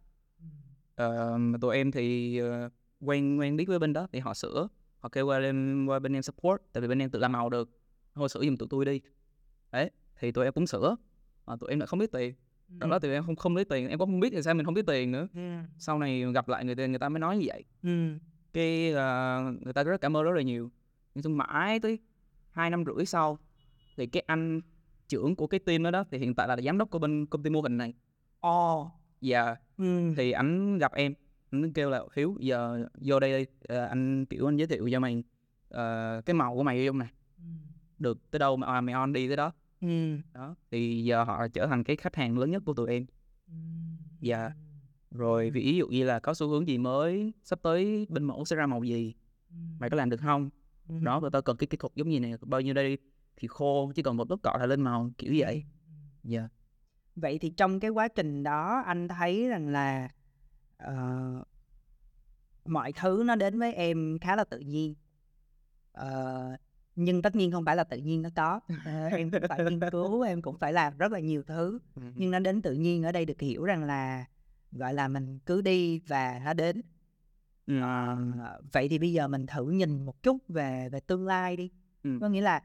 [1.03, 4.69] uh, tụi em thì uh, quen quen biết với bên đó thì họ sửa.
[4.99, 7.51] Họ kêu qua bên qua bên em support tại vì bên em tự làm màu
[7.51, 7.71] được.
[8.15, 9.01] Thôi sửa giùm tụi tôi đi
[9.77, 10.97] đấy thì tụi em cũng sửa
[11.47, 12.35] mà tụi em lại không biết tiền.
[12.69, 14.65] Đó, đó tụi em không không lấy tiền em cũng không biết thì sao mình
[14.65, 15.29] không biết tiền nữa.
[15.79, 17.65] Sau này gặp lại người ta người ta mới nói như vậy.
[17.83, 18.19] Ừ.
[18.53, 20.71] cái uh, người ta rất cảm ơn rất là nhiều.
[21.15, 21.99] Nhưng xong mãi tới
[22.51, 23.39] hai năm rưỡi sau
[23.97, 24.61] thì cái anh
[25.09, 27.43] trưởng của cái team đó đó thì hiện tại là giám đốc của bên công
[27.43, 27.95] ty mô hình này.
[28.47, 28.89] Oh.
[29.21, 29.57] dạ.
[29.79, 30.15] Ừ.
[30.17, 31.15] thì anh gặp em
[31.51, 33.75] anh kêu là hiếu giờ vô đây đi.
[33.77, 35.23] Uh, anh kiểu anh giới thiệu cho mày
[35.75, 37.09] uh, cái màu của mày yêu này.
[37.39, 37.45] Ừ.
[37.99, 39.53] được tới đâu mà à, mày on đi tới đó
[40.33, 43.07] đó thì giờ họ trở thành cái khách hàng lớn nhất của tụi em.
[44.21, 44.51] Dạ.
[45.11, 48.57] Rồi ví dụ như là có xu hướng gì mới sắp tới bên mẫu sẽ
[48.57, 49.15] ra màu gì
[49.79, 50.51] mày có làm được không?
[51.03, 52.99] Đó tụi tao cần cái kỹ thuật giống như này bao nhiêu đây
[53.37, 55.65] thì khô chỉ còn một lớp cọ là lên màu kiểu vậy.
[56.25, 56.49] dạ.
[57.17, 60.09] Vậy thì trong cái quá trình đó anh thấy rằng là
[60.87, 61.47] uh,
[62.65, 64.95] mọi thứ nó đến với em khá là tự nhiên.
[66.01, 66.61] Uh,
[66.97, 68.61] nhưng tất nhiên không phải là tự nhiên nó có.
[68.73, 71.79] Uh, em cũng phải nghiên cứu em cũng phải làm rất là nhiều thứ.
[72.15, 74.25] Nhưng nó đến tự nhiên ở đây được hiểu rằng là
[74.73, 76.83] gọi là mình cứ đi và nó đến.
[77.73, 81.71] Uh, vậy thì bây giờ mình thử nhìn một chút về về tương lai đi.
[82.03, 82.19] Ừ.
[82.21, 82.63] có nghĩa là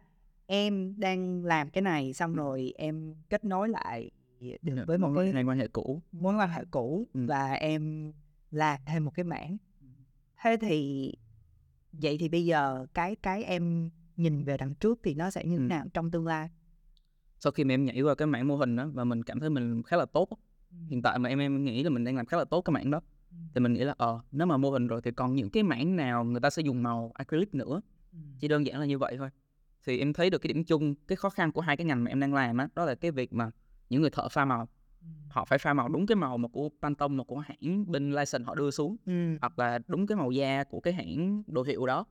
[0.48, 5.14] em đang làm cái này xong rồi em kết nối lại được dạ, với một
[5.16, 6.02] cái mối quan hệ cũ.
[6.12, 7.26] mối quan hệ cũ ừ.
[7.28, 8.14] và em
[8.52, 9.58] làm thêm một cái mảng.
[10.44, 11.12] Thế thì
[11.92, 13.90] vậy thì bây giờ cái cái em
[14.22, 16.50] nhìn về đằng trước thì nó sẽ như thế nào trong tương lai?
[17.40, 19.50] Sau khi mà em nhảy qua cái mảng mô hình đó và mình cảm thấy
[19.50, 20.30] mình khá là tốt
[20.88, 22.92] hiện tại mà em em nghĩ là mình đang làm khá là tốt cái mảng
[22.92, 23.02] đó
[23.54, 25.96] thì mình nghĩ là ờ nếu mà mô hình rồi thì còn những cái mảng
[25.96, 27.82] nào người ta sẽ dùng màu acrylic nữa?
[28.40, 29.30] Chỉ đơn giản là như vậy thôi.
[29.86, 32.12] Thì em thấy được cái điểm chung cái khó khăn của hai cái ngành mà
[32.12, 33.52] em đang làm á đó, đó là cái việc mà
[33.90, 34.68] những người thợ pha màu
[35.30, 38.44] họ phải pha màu đúng cái màu mà của Pantone mà của hãng bên license
[38.44, 39.38] họ đưa xuống ừ.
[39.42, 42.06] hoặc là đúng cái màu da của cái hãng đồ hiệu đó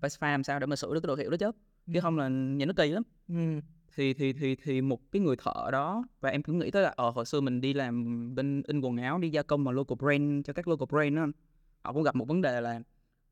[0.00, 1.50] phải pha làm sao để mà sửa được cái đồ hiệu đó chứ
[1.86, 1.90] Ừ.
[1.94, 3.60] chứ không là nhìn nó kỳ lắm Ừm.
[3.96, 6.92] thì thì thì thì một cái người thợ đó và em cũng nghĩ tới là
[6.96, 9.96] ờ hồi xưa mình đi làm bên in quần áo đi gia công mà local
[9.98, 11.26] brand cho các local brand đó
[11.82, 12.80] họ cũng gặp một vấn đề là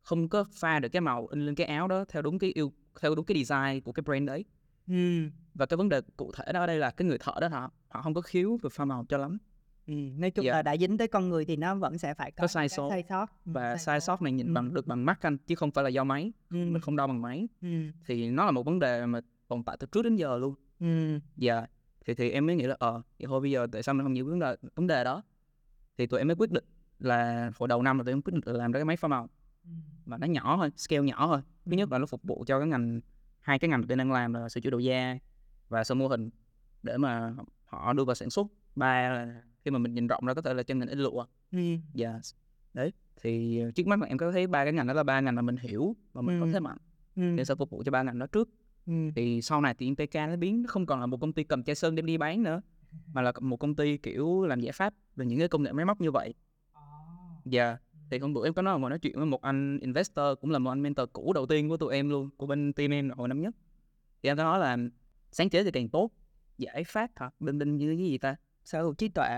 [0.02, 2.72] không có pha được cái màu in lên cái áo đó theo đúng cái yêu
[3.00, 4.44] theo đúng cái design của cái brand đấy
[4.88, 5.30] Ừm.
[5.54, 7.70] và cái vấn đề cụ thể đó ở đây là cái người thợ đó họ
[7.94, 9.38] họ không có khiếu về pha màu cho lắm
[9.86, 10.52] Ừm, nói chung Dạ.
[10.52, 12.88] là đã dính tới con người thì nó vẫn sẽ phải có Có sai sót.
[12.90, 14.54] sai sót và sai size sót này nhìn Ừm.
[14.54, 16.72] bằng được bằng mắt anh chứ không phải là do máy Ừm.
[16.72, 17.92] mình không đo bằng máy Ừm.
[18.06, 21.20] thì nó là một vấn đề mà tồn tại từ trước đến giờ luôn Ừm.
[21.36, 21.66] dạ
[22.06, 24.16] thì thì em mới nghĩ là ờ thì thôi bây giờ tại sao mình không
[24.16, 25.22] giải quyết vấn đề vấn đề đó
[25.98, 26.64] thì tụi em mới quyết định
[26.98, 29.08] là hồi đầu năm là tụi em quyết định là làm ra cái máy pha
[29.08, 29.28] màu
[30.04, 32.68] mà nó nhỏ thôi scale nhỏ thôi thứ nhất là nó phục vụ cho cái
[32.68, 33.00] ngành
[33.40, 35.18] hai cái ngành tụi em đang làm là sửa chữa đồ da
[35.68, 36.30] và sơn mô hình
[36.82, 37.34] để mà
[37.72, 38.46] họ đưa vào sản xuất.
[38.76, 39.26] Ba
[39.64, 41.26] khi mà mình nhìn rộng ra có thể là trên ngành in lụa.
[41.52, 41.78] Ừm.
[41.94, 42.20] dạ
[42.74, 45.20] đấy thì ờ, trước mắt là em có thấy ba cái ngành đó là ba
[45.20, 46.52] ngành mà mình hiểu và mình có Ừm.
[46.52, 46.78] thế mạnh
[47.16, 47.36] Ừm.
[47.36, 48.48] để sẽ phục vụ cho ba ngành đó trước.
[48.86, 49.12] Ừm.
[49.14, 51.62] thì sau này thì MPK nó biến nó không còn là một công ty cầm
[51.62, 52.62] chai sơn đem đi bán nữa
[53.12, 55.84] mà là một công ty kiểu làm giải pháp về những cái công nghệ máy
[55.84, 56.34] móc như vậy.
[57.44, 57.76] Dạ.
[58.10, 60.58] Thì hôm bữa em có nói ngồi nói chuyện với một anh investor cũng là
[60.58, 63.28] một anh mentor cũ đầu tiên của tụi em luôn của bên team em hồi
[63.28, 63.54] năm nhất.
[64.22, 64.76] Thì anh có nói là
[65.30, 66.10] sáng chế thì càng tốt
[66.62, 69.28] giải pháp hả bên bên như cái gì ta sở hữu trí tuệ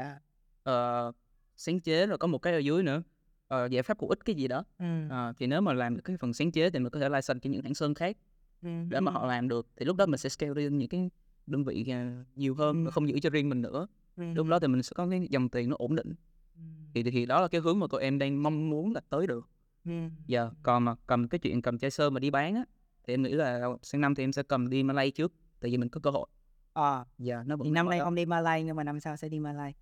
[0.62, 1.12] ờ,
[1.56, 3.02] sáng chế rồi có một cái ở dưới nữa
[3.48, 5.08] ờ, giải pháp hữu ích cái gì đó Ừm.
[5.08, 7.38] Ờ, thì nếu mà làm được cái phần sáng chế thì mình có thể license
[7.42, 8.16] cho những hãng sơn khác
[8.62, 8.88] Ừm.
[8.88, 11.10] để mà họ làm được thì lúc đó mình sẽ scale lên những cái
[11.46, 12.90] đơn vị à, nhiều hơn Ừm.
[12.90, 14.34] không giữ cho riêng mình nữa Ừm.
[14.34, 16.14] lúc đó thì mình sẽ có cái dòng tiền nó ổn định
[16.56, 16.64] Ừm.
[16.94, 19.48] thì thì đó là cái hướng mà tụi em đang mong muốn là tới được
[19.84, 20.10] Ừm.
[20.26, 22.64] giờ còn mà cầm cái chuyện cầm chai sơn mà đi bán á
[23.06, 25.76] thì em nghĩ là sang năm thì em sẽ cầm đi Malay trước tại vì
[25.76, 26.26] mình có cơ hội
[26.74, 29.28] Ờ, giờ nó vẫn thì năm nay không đi Malay nhưng mà năm sau sẽ
[29.28, 29.74] đi Malay.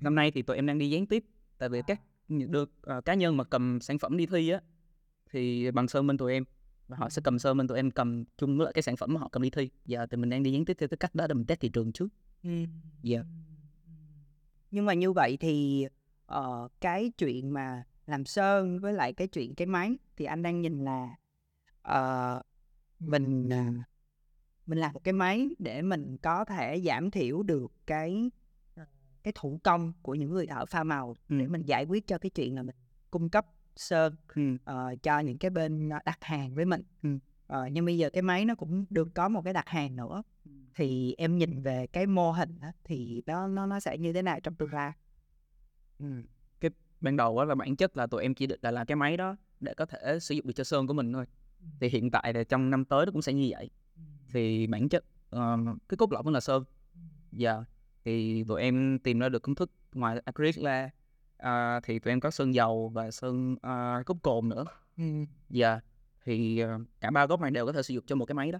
[0.00, 1.24] Năm nay thì tụi em đang đi gián tiếp
[1.58, 4.60] tại vì các những được ờ, cá nhân mà cầm sản phẩm đi thi á
[5.30, 6.44] thì bằng sơn bên tụi em.
[6.88, 9.14] Và họ sẽ cầm sơn bên tụi em cầm chung với lại cái sản phẩm
[9.14, 9.70] mà họ cầm đi thi.
[9.86, 11.68] Giờ thì mình đang đi gián tiếp theo cái cách đó để mình test thị
[11.68, 12.08] trường trước.
[12.42, 12.66] Ừm.
[13.02, 13.22] Dạ.
[14.70, 15.86] nhưng mà như vậy thì
[16.26, 20.60] ờ, cái chuyện mà làm sơn với lại cái chuyện cái máy thì anh đang
[20.60, 21.16] nhìn là
[21.82, 22.42] ờ,
[23.00, 23.72] mình à,
[24.68, 28.30] mình làm một cái máy để mình có thể giảm thiểu được cái
[28.74, 28.84] ờ,
[29.22, 31.48] cái thủ công của những người thợ pha màu để Ừ.
[31.50, 32.76] mình giải quyết cho cái chuyện là mình
[33.10, 34.42] cung cấp sơn ừ.
[34.64, 37.18] ờ, cho những cái bên ờ, đặt hàng với mình Ừ.
[37.46, 40.22] Ờ, nhưng bây giờ cái máy nó cũng được có một cái đặt hàng nữa
[40.74, 44.22] thì em nhìn về cái mô hình á, thì nó nó nó sẽ như thế
[44.22, 44.92] nào trong tương lai
[45.98, 46.06] Ừ.
[46.60, 48.96] cái ban đầu á là bản chất là tụi em chỉ định là làm cái
[48.96, 51.24] máy đó để có thể sử dụng được cho sơn của mình thôi
[51.80, 53.70] thì hiện tại là trong năm tới nó cũng sẽ như vậy
[54.32, 56.64] thì bản chất ờ, cái cốt lõi vẫn là sơn
[57.32, 57.64] dạ.
[58.04, 60.90] Thì tụi em tìm ra được công thức ngoài acrylic ra
[61.36, 64.64] à, thì tụi em có sơn dầu và sơn uh, cốt cồn nữa.
[65.50, 65.80] Dạ.
[66.24, 68.52] Thì ờ, cả ba gốc này đều có thể sử dụng cho một cái máy
[68.52, 68.58] đó.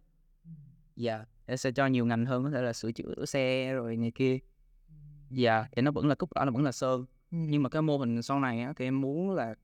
[0.97, 1.25] Dạ.
[1.47, 4.39] Để sẽ cho nhiều ngành hơn có thể là sửa chữa xe rồi này kia.
[5.31, 5.67] Dạ.
[5.73, 8.23] Thì nó vẫn là cốt lõi là vẫn là sơn nhưng mà cái mô hình
[8.23, 9.55] sau này á, thì em muốn là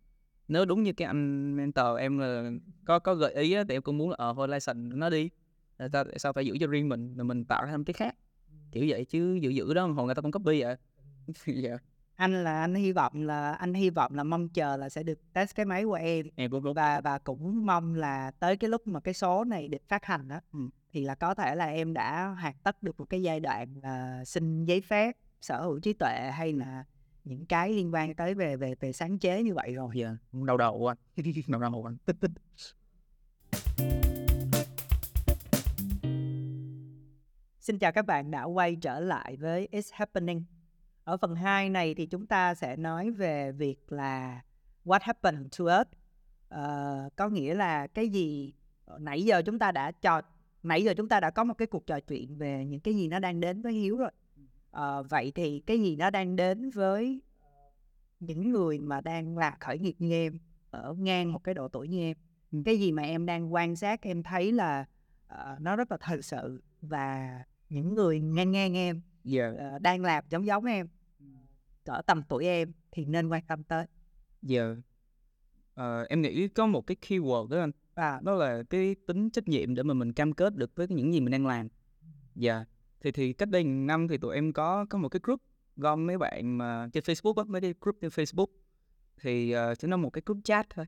[0.48, 2.50] nếu đúng như cái anh mentor em là
[2.84, 5.30] có có gợi ý á, thì em cũng muốn là ờ thôi license nó đi
[5.76, 7.94] tại sao, tại sao phải giữ cho riêng mình rồi mình tạo ra thêm cái
[7.94, 8.14] khác?
[8.72, 10.76] Kiểu vậy chứ giữ giữ đó hồi người ta cũng copy vậy.
[11.46, 11.78] Dạ.
[12.16, 15.18] Anh là anh hy vọng là anh hy vọng là mong chờ là sẽ được
[15.32, 16.26] test cái máy của em.
[16.36, 19.68] Em cũng cũng và và cũng mong là tới cái lúc mà cái số này
[19.68, 20.58] được phát hành đó Ừ.
[20.92, 24.24] thì là có thể là em đã hoàn tất được một cái giai đoạn là
[24.24, 26.84] xin giấy phép sở hữu trí tuệ hay là
[27.24, 29.90] những cái liên quan tới về về về sáng chế như vậy rồi.
[29.94, 30.98] Dạ đau đầu anh
[31.48, 31.96] đau đầu anh
[37.64, 40.44] Xin chào các bạn đã quay trở lại với It's Happening.
[41.04, 44.42] Ở phần 2 này thì chúng ta sẽ nói về việc là
[44.84, 45.86] what happened to us.
[46.48, 48.54] Ờ, có nghĩa là cái gì
[48.98, 50.20] nãy giờ chúng ta đã trò
[50.62, 53.08] nãy giờ chúng ta đã có một cái cuộc trò chuyện về những cái gì
[53.08, 54.10] nó đang đến với Hiếu rồi.
[54.70, 57.20] Ờ, vậy thì cái gì nó đang đến với
[58.20, 60.38] những người mà đang là khởi nghiệp như em
[60.70, 62.16] ở ngang một cái độ tuổi như em
[62.64, 64.84] cái gì mà em đang quan sát em thấy là
[65.26, 67.38] ờ, nó rất là thật sự và
[67.74, 70.88] những người ngang ngang em dạ ờ, đang làm giống giống em
[71.84, 73.86] ở tầm tuổi em thì nên quan tâm tới.
[74.42, 74.76] Giờ
[75.74, 79.48] ờ, em nghĩ có một cái keyword đó anh và đó là cái tính trách
[79.48, 81.68] nhiệm để mà mình cam kết được với những gì mình đang làm.
[82.34, 82.64] Dạ.
[83.00, 85.40] Thì thì cách đây năm thì tụi em có có một cái group
[85.76, 88.46] gom mấy bạn mà trên Facebook á mấy cái group trên Facebook.
[89.20, 90.86] Thì uh, chỉ nó một cái group chat thôi.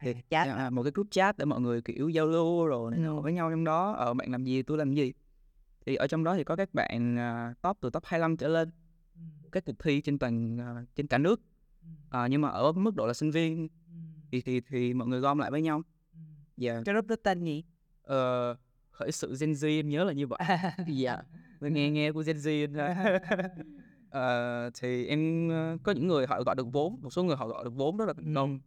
[0.00, 3.00] Thì chat à, một cái group chat để mọi người kiểu giao lưu rồi này
[3.00, 3.20] nọ Ừ.
[3.20, 5.12] với nhau trong đó ở bạn làm gì tôi làm gì
[5.86, 8.70] thì ở trong đó thì có các bạn à, top từ top 25 trở lên
[9.52, 11.40] các cuộc thi trên toàn à, trên cả nước.
[12.10, 13.68] À, nhưng mà ở mức độ là sinh viên
[14.32, 15.82] thì thì thì mọi người gom lại với nhau.
[16.56, 16.82] Dạ.
[16.84, 17.64] Cái group đó tên gì?
[18.02, 18.56] Ờ,
[18.90, 20.38] khởi sự Gen Z em nhớ là như vậy.
[20.86, 21.22] Dạ
[21.60, 22.68] Tôi nghe nghe của Gen Z.
[24.10, 27.48] Ờ, thì em ờ, có những người họ gọi được vốn một số người họ
[27.48, 28.60] gọi được vốn rất là thành công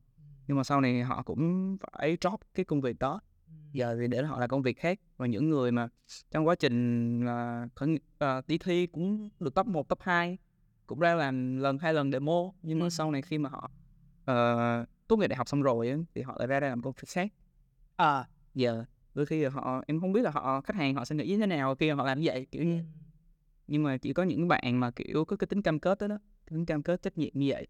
[0.48, 3.22] nhưng mà sau này họ cũng phải drop cái công việc đó
[3.74, 5.00] giờ thì để họ làm công việc khác.
[5.18, 5.88] Và những người mà
[6.32, 10.38] trong quá trình là khởi ờ, đi thi cũng được top 1, top 2
[10.88, 12.52] cũng ra làm lần hai lần demo.
[12.62, 12.90] Nhưng mà Ừ.
[12.90, 13.72] sau này khi mà họ
[14.26, 16.94] ờ, tốt nghiệp đại học xong rồi á, thì họ lại ra đây làm công
[16.94, 17.32] việc khác.
[17.96, 18.26] Ờ.
[18.56, 21.28] Giờ đôi khi là họ em không biết là họ khách hàng họ sẽ nghĩ
[21.28, 22.84] như thế nào khi mà họ làm như vậy kiểu như
[23.68, 26.18] nhưng mà chỉ có những bạn mà kiểu có cái tính cam kết đó, đó
[26.50, 27.68] tính cam kết trách nhiệm như vậy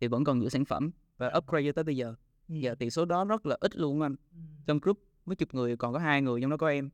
[0.00, 2.14] thì vẫn còn giữ sản phẩm và upgrade cho tới bây giờ.
[2.48, 4.16] Giờ tỷ số đó rất là ít luôn anh.
[4.66, 6.90] Trong group mấy chục người còn có hai người trong đó có em.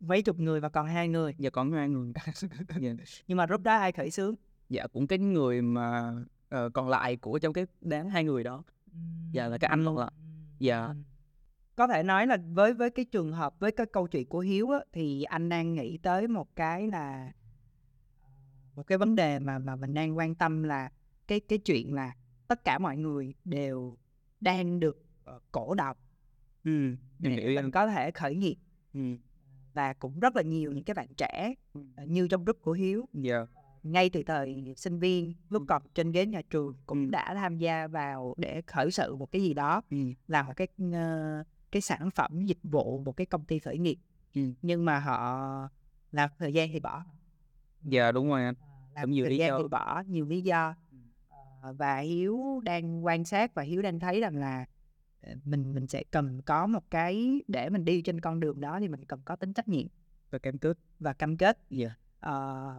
[0.00, 1.34] Mấy chục người và còn hai người.
[1.38, 2.12] Giờ còn hai người.
[2.80, 2.90] Dạ.
[3.26, 4.34] nhưng mà group đó ai khởi xướng?
[4.68, 6.14] Dạ cũng cái người mà
[6.48, 8.62] ờ, còn lại của trong cái đám hai người đó.
[9.32, 10.10] Dạ, là cái anh luôn ạ.
[10.58, 10.94] Dạ.
[11.76, 14.70] Có thể nói là với với cái trường hợp với cái câu chuyện của Hiếu
[14.70, 17.32] á, thì anh đang nghĩ tới một cái là
[18.74, 20.90] một cái vấn đề mà mà mình đang quan tâm là
[21.26, 22.12] cái cái chuyện là
[22.48, 23.96] tất cả mọi người đều
[24.40, 25.96] đang được ờ, cổ động
[26.64, 28.56] ừ mình có thể khởi nghiệp
[28.94, 29.00] ừ
[29.74, 31.54] và cũng rất là nhiều những cái bạn trẻ
[31.96, 33.08] ờ, như trong group của Hiếu.
[33.12, 33.46] Dạ.
[33.82, 37.10] Ngay từ thời sinh viên lúc còn trên ghế nhà trường cũng Ừ.
[37.10, 39.96] đã tham gia vào để khởi sự một cái gì đó ừ
[40.28, 43.96] làm một cái ờ, cái sản phẩm dịch vụ một cái công ty khởi nghiệp.
[44.34, 44.40] Ừ.
[44.62, 45.68] nhưng mà họ
[46.12, 47.04] làm thời gian thì bỏ.
[47.84, 48.54] Dạ đúng rồi anh.
[48.94, 49.58] Làm Cũng nhiều thời lý gian do.
[49.58, 50.74] thì bỏ nhiều lý do.
[51.60, 54.64] Ờ, và hiếu đang quan sát và hiếu đang thấy rằng là ờ,
[55.44, 58.88] mình mình sẽ cần có một cái để mình đi trên con đường đó thì
[58.88, 59.86] mình cần có tính trách nhiệm
[60.30, 60.78] và cam kết.
[60.98, 61.58] và cam kết.
[61.70, 61.90] Dạ.
[62.20, 62.74] Ờ,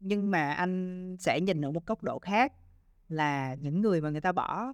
[0.00, 2.52] nhưng mà anh sẽ nhìn ở một góc độ khác
[3.08, 4.72] là những người mà người ta bỏ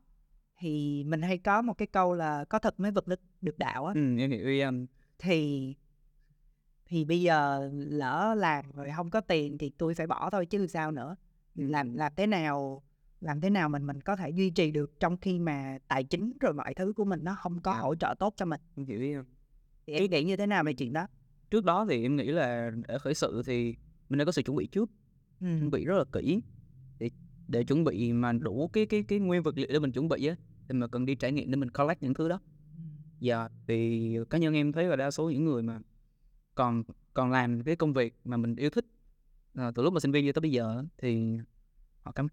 [0.58, 3.86] thì mình hay có một cái câu là có thật mới vực được, được đạo
[3.86, 4.86] á ừ em hiểu ý anh.
[5.18, 5.74] Thì
[6.86, 10.66] thì bây giờ lỡ làm rồi không có tiền thì tôi phải bỏ thôi chứ
[10.66, 11.16] sao nữa.
[11.54, 12.82] Làm làm thế nào
[13.24, 16.32] làm thế nào mình mình có thể duy trì được trong khi mà tài chính
[16.40, 18.60] rồi mọi thứ của mình nó không có hỗ trợ tốt cho mình?
[18.76, 19.14] Em hiểu ý
[19.86, 21.06] thì em nghĩ như thế nào về chuyện đó?
[21.50, 23.76] trước đó thì em nghĩ là để khởi sự thì
[24.08, 24.90] mình đã có sự chuẩn bị trước
[25.40, 26.40] chuẩn bị rất là kỹ.
[26.98, 27.10] Để
[27.48, 30.26] để chuẩn bị mà đủ cái cái cái nguyên vật liệu để mình chuẩn bị
[30.26, 30.36] á
[30.68, 32.40] thì mà cần đi trải nghiệm để mình collect những thứ đó.
[33.20, 35.80] Dạ thì cá nhân em thấy là đa số những người mà
[36.54, 36.82] còn
[37.14, 38.86] còn làm cái công việc mà mình yêu thích
[39.54, 41.38] à, từ lúc mà sinh viên cho tới bây giờ thì
[42.02, 42.28] họ cảm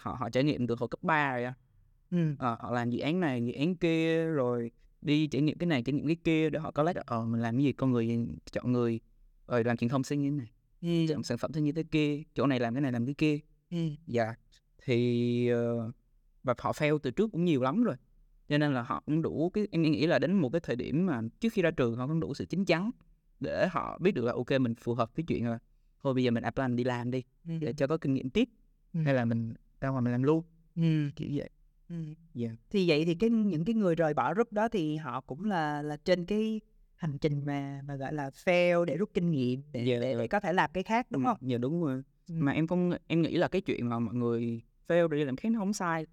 [0.00, 1.54] họ họ trải nghiệm từ hồi cấp 3 rồi á
[2.10, 2.34] ừ.
[2.38, 4.70] Ờ, họ làm dự án này dự án kia rồi
[5.02, 7.40] đi trải nghiệm cái này trải nghiệm cái kia để họ có lách ờ mình
[7.40, 9.00] làm cái gì con người chọn người
[9.48, 10.50] rồi làm truyền thông sẽ như thế này
[10.82, 11.06] Ừ.
[11.08, 13.38] chọn sản phẩm sẽ như thế kia chỗ này làm cái này làm cái kia
[13.70, 13.76] Ừ.
[14.06, 14.34] dạ
[14.84, 15.90] thì ờ,
[16.42, 17.96] và họ fail từ trước cũng nhiều lắm rồi
[18.48, 21.06] cho nên là họ cũng đủ cái em nghĩ là đến một cái thời điểm
[21.06, 22.90] mà trước khi ra trường họ cũng đủ sự chín chắn
[23.40, 25.58] để họ biết được là ok mình phù hợp với chuyện là
[26.02, 27.52] thôi bây giờ mình apply mình đi làm đi Ừ.
[27.60, 28.48] để cho có kinh nghiệm tiếp
[28.94, 29.00] Ừ.
[29.04, 30.42] hay là mình ra ngoài mình làm luôn
[30.76, 31.10] Ừ.
[31.16, 31.50] kiểu vậy
[31.88, 31.96] Ừ.
[32.34, 32.48] Dạ.
[32.70, 35.82] Thì vậy thì cái những cái người rời bỏ group đó thì họ cũng là
[35.82, 36.60] là trên cái
[36.96, 40.28] hành trình mà mà gọi là fail để rút kinh nghiệm để, Dạ, để, để
[40.28, 41.36] có thể làm cái khác đúng không?
[41.40, 42.34] dạ đúng rồi Ừ.
[42.38, 45.52] mà em không em nghĩ là cái chuyện mà mọi người fail để làm khác
[45.52, 46.06] nó không sai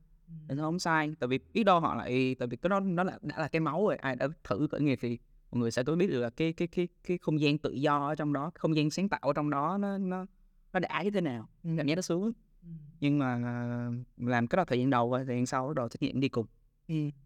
[0.50, 0.56] Ừ.
[0.56, 3.20] nó không sai tại vì biết đâu họ lại tại vì cái đó nó là,
[3.22, 5.18] đã là cái máu rồi ai đã thử khởi nghiệp thì
[5.52, 8.08] mọi người sẽ có biết được là cái cái cái cái không gian tự do
[8.08, 10.26] ở trong đó không gian sáng tạo ở trong đó nó nó
[10.74, 11.70] nó đã như thế nào Ừ.
[11.78, 12.32] cảm giác nó sướng
[12.68, 12.72] Ừ.
[13.00, 16.02] nhưng mà à, làm cái đó thời gian đầu và thời gian sau đầu trách
[16.02, 16.46] nhiệm đi cùng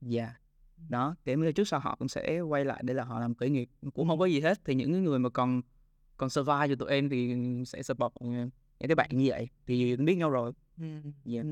[0.01, 0.33] dạ
[0.89, 3.49] đó để mới trước sau họ cũng sẽ quay lại để là họ làm khởi
[3.49, 5.61] nghiệp cũng không có gì hết thì những người mà còn
[6.17, 7.35] còn survive cho tụi em thì
[7.65, 8.27] sẽ support ừ,
[8.79, 10.85] những cái bạn như vậy thì biết nhau rồi Ừ.
[11.25, 11.43] Dạ.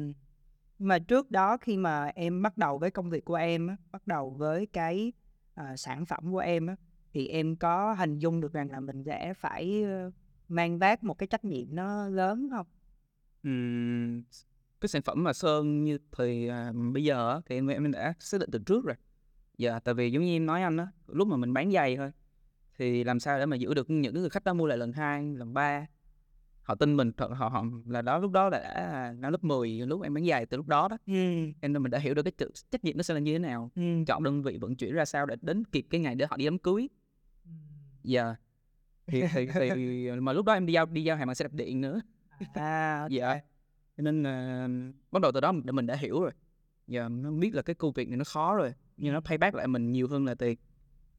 [0.80, 4.08] Mà trước đó khi mà em bắt đầu với công việc của em á, bắt
[4.08, 5.14] đầu với cái
[5.56, 6.76] à, sản phẩm của em á,
[7.14, 10.12] thì em có hình dung được rằng là mình sẽ phải ờ,
[10.48, 12.66] mang vác một cái trách nhiệm nó lớn không?
[14.82, 18.42] Cái sản phẩm mà sơn như thì à, bây giờ thì em em đã xác
[18.42, 18.96] định từ trước rồi.
[19.58, 22.12] Dạ tại vì giống như em nói anh á lúc mà mình bán giày thôi
[22.78, 24.94] thì làm sao để mà giữ được những cái người khách đó mua lại lần
[24.94, 25.86] hai lần ba?
[26.64, 29.70] Họ tin mình thật họ, họ là đó lúc đó đã là năm lớp 10
[29.70, 30.98] lúc em bán giày từ lúc đó đó.
[31.08, 31.14] Ừ.
[31.62, 33.72] em mình đã hiểu được cái trách nhiệm nó sẽ là như thế nào.
[33.76, 33.82] Ừ.
[34.08, 36.46] chọn đơn vị vận chuyển ra sao để đến kịp cái ngày để họ đi
[36.46, 36.88] đám cưới.
[38.04, 38.36] Dạ.
[39.08, 41.54] Thì, thì, thì mà lúc đó em đi giao đi giao hàng bằng xe đạp
[41.54, 42.02] điện nữa
[42.54, 43.40] À, dạ.
[43.98, 44.68] Cho nên là
[45.12, 46.32] bắt đầu từ đó mình, đã hiểu rồi.
[46.88, 49.68] Giờ nó biết là cái công việc này nó khó rồi nhưng nó payback lại
[49.68, 50.58] mình nhiều hơn là tiền.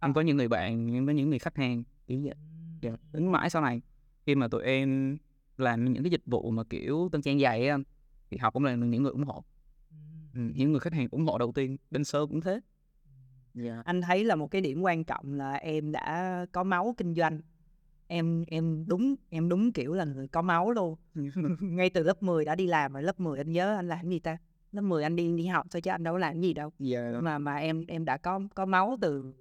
[0.01, 2.35] Em có những người bạn em có những người khách hàng kiểu vậy.
[2.81, 2.91] Dạ.
[3.13, 3.81] đến mãi sau này.
[4.27, 5.19] Khi mà tụi em
[5.57, 7.83] làm những cái dịch vụ mà kiểu tân trang á anh
[8.31, 9.45] thì họ cũng là những người ủng hộ.
[10.35, 12.61] Ừ, những người khách hàng ủng hộ đầu tiên bên sơ cũng thế.
[13.55, 13.83] Dạ.
[13.85, 17.41] Anh thấy là một cái điểm quan trọng là em đã có máu kinh doanh.
[18.13, 20.97] Em em đúng em đúng kiểu là người có máu luôn.
[21.61, 24.19] Ngay từ lớp 10 đã đi làm rồi, lớp 10 anh nhớ anh làm gì
[24.19, 24.37] ta?
[24.73, 26.73] Lớp 10 anh đi đi học thôi chứ anh đâu làm gì đâu.
[26.79, 27.13] Dạ.
[27.23, 29.33] Mà mà em em đã có có máu từ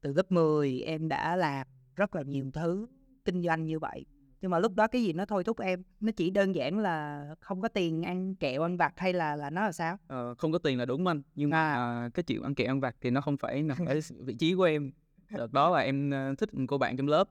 [0.00, 1.66] từ lớp 10 em đã làm
[1.96, 2.86] rất là nhiều thứ
[3.24, 4.06] kinh doanh như vậy.
[4.40, 7.26] Nhưng mà lúc đó cái gì nó thôi thúc em, nó chỉ đơn giản là
[7.40, 9.96] không có tiền ăn kẹo ăn vặt hay là là nó là sao?
[10.06, 12.10] Ờ, không có tiền là đúng anh, nhưng mà À.
[12.14, 14.62] cái chuyện ăn kẹo ăn vặt thì nó không phải nằm ở vị trí của
[14.62, 14.90] em.
[15.30, 17.28] Đợt đó là em, ơ, thích một cô bạn trong lớp.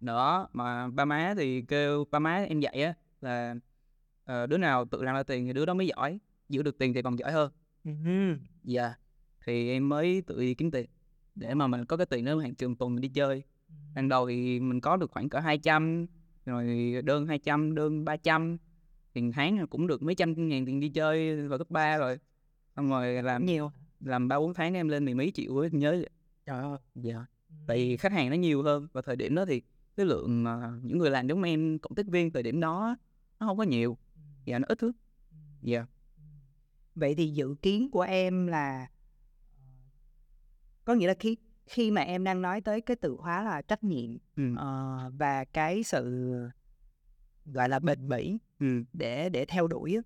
[0.00, 3.54] Đó, mà ba má thì kêu ba má em dạy á là,
[4.24, 6.18] ờ, đứa nào tự làm ra tiền thì đứa đó mới giỏi,
[6.48, 7.50] giữ được tiền thì còn giỏi hơn.
[8.64, 8.94] Dạ,
[9.44, 10.86] thì em mới tự đi kiếm tiền
[11.34, 13.42] để mà mình có cái tiền đó hàng trường tuần mình đi chơi.
[13.94, 16.06] Ban đầu thì mình có được khoảng cỡ 200,
[16.46, 18.56] rồi đơn 200, đơn 300,
[19.12, 22.18] tiền tháng cũng được mấy trăm ngàn tiền đi chơi vào cấp 3 rồi.
[22.76, 23.70] Xong rồi làm Nhiều.
[24.00, 26.04] làm 3, 4 tháng em lên mười mấy triệu em nhớ.
[26.46, 26.78] Trời ơi!
[26.94, 27.26] Dạ,
[27.66, 29.62] tại vì khách hàng nó nhiều hơn và thời điểm đó thì
[29.96, 32.96] cái lượng mà những người làm giống em, cộng tác viên thời điểm đó
[33.40, 33.98] nó hông có nhiều,
[34.44, 34.92] dạ, nó ít lắm.
[35.62, 35.86] Dạ.
[36.94, 38.86] Vậy thì dự kiến của em là
[40.84, 41.36] có nghĩa là khi
[41.66, 44.54] khi mà em đang nói tới cái từ khóa là trách nhiệm, Ừm.
[44.56, 46.32] ờ, và cái sự,
[47.46, 48.84] gọi là, bền bỉ Ừm.
[48.92, 50.00] để để theo đuổi á,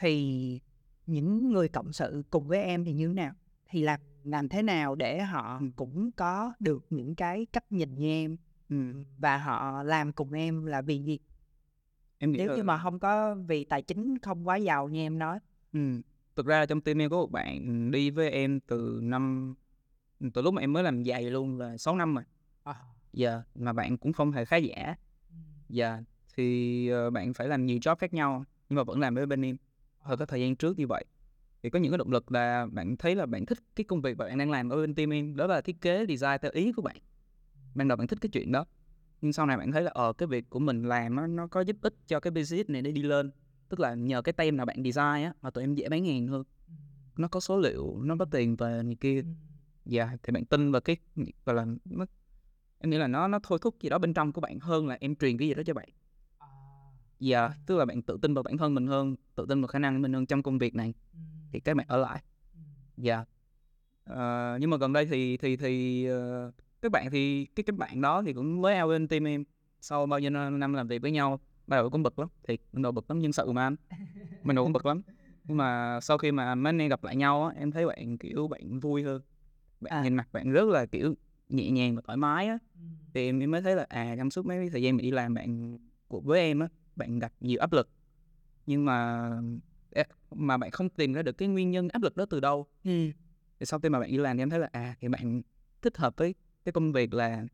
[0.00, 0.60] thì
[1.06, 3.32] những người cộng sự cùng với em thì như thế nào?
[3.70, 4.00] Thì làm
[4.30, 8.36] làm thế nào để họ cũng có được những cái cách nhìn như em,
[9.18, 11.18] và họ làm cùng em là vì gì?
[12.18, 15.00] Em nghĩ Nếu là như mà hông có vì tài chính không quá giàu như
[15.00, 15.38] em nói.
[15.72, 16.02] Ừm,
[16.36, 19.54] thực ra trong team em có một bạn đi với em từ năm
[20.34, 22.24] từ lúc mà em mới làm giày luôn là 6 năm rồi.
[22.62, 22.74] Ờ.
[23.12, 24.94] Dạ, mà bạn cũng không hề khá giả.
[25.68, 26.00] Dạ,
[26.34, 29.44] thì, ờ, bạn phải làm nhiều job khác nhau nhưng mà vẫn làm với bên
[29.44, 29.56] em
[29.98, 31.04] ở cái thời gian trước như vậy.
[31.62, 34.16] Thì có những cái động lực là bạn thấy là bạn thích cái công việc
[34.16, 36.82] bạn đang làm ở bên team em, đó là thiết kế design theo ý của
[36.82, 36.96] bạn.
[37.74, 38.64] Ban đầu bạn thích cái chuyện đó,
[39.20, 41.60] nhưng sau này bạn thấy là, ờ, cái việc của mình làm á, nó có
[41.60, 43.30] giúp ích cho cái business này để đi lên.
[43.68, 46.26] Tức là nhờ cái tem nào bạn design á, mà tụi em dễ bán hàng
[46.26, 46.44] hơn.
[47.16, 49.24] Nó có số liệu, nó có tiền về này kia.
[49.84, 50.96] Dạ, thì bạn tin vào cái,
[51.44, 52.06] gọi là, nó
[52.78, 54.96] em nghĩ là nó nó thôi thúc gì đó bên trong của bạn hơn là
[55.00, 55.88] em truyền cái gì đó cho bạn.
[57.20, 59.78] Dạ, tức là bạn tự tin vào bản thân mình hơn, tự tin vào khả
[59.78, 60.94] năng mình hơn trong công việc này,
[61.52, 62.22] thì các bạn ở lại.
[62.96, 63.24] Dạ.
[64.04, 66.50] Ờ, nhưng mà gần đây thì thì thì, ờ,
[66.82, 69.44] các bạn thì cái cái bạn đó thì cũng mới out bên team em,
[69.80, 72.82] sau bao nhiêu năm làm việc với nhau, ban đầu cũng bực lắm, thiệt, ban
[72.82, 73.76] đầu bực lắm nhân sự mà anh,
[74.44, 75.02] ban đầu cũng bực lắm.
[75.44, 78.18] Nhưng mà sau khi mà mấy anh em gặp lại nhau á, em thấy bạn,
[78.18, 79.22] kiểu, bạn vui hơn,
[79.80, 80.02] bạn À.
[80.02, 81.14] nhìn mặt bạn rất là, kiểu,
[81.48, 82.58] nhẹ nhàng và thoải mái á.
[83.14, 85.34] Thì em em mới thấy là, à, trong suốt mấy thời gian mình đi làm
[85.34, 85.78] bạn
[86.08, 87.90] của với em á, bạn gặp nhiều áp lực,
[88.66, 89.30] nhưng mà
[90.30, 92.66] mà bạn không tìm ra được cái nguyên nhân áp lực đó từ đâu.
[92.84, 93.12] Ừm.
[93.60, 95.42] Thì sau khi mà bạn đi làm thì em thấy là, à, thì bạn
[95.82, 96.34] thích hợp với
[96.64, 97.44] cái công việc là,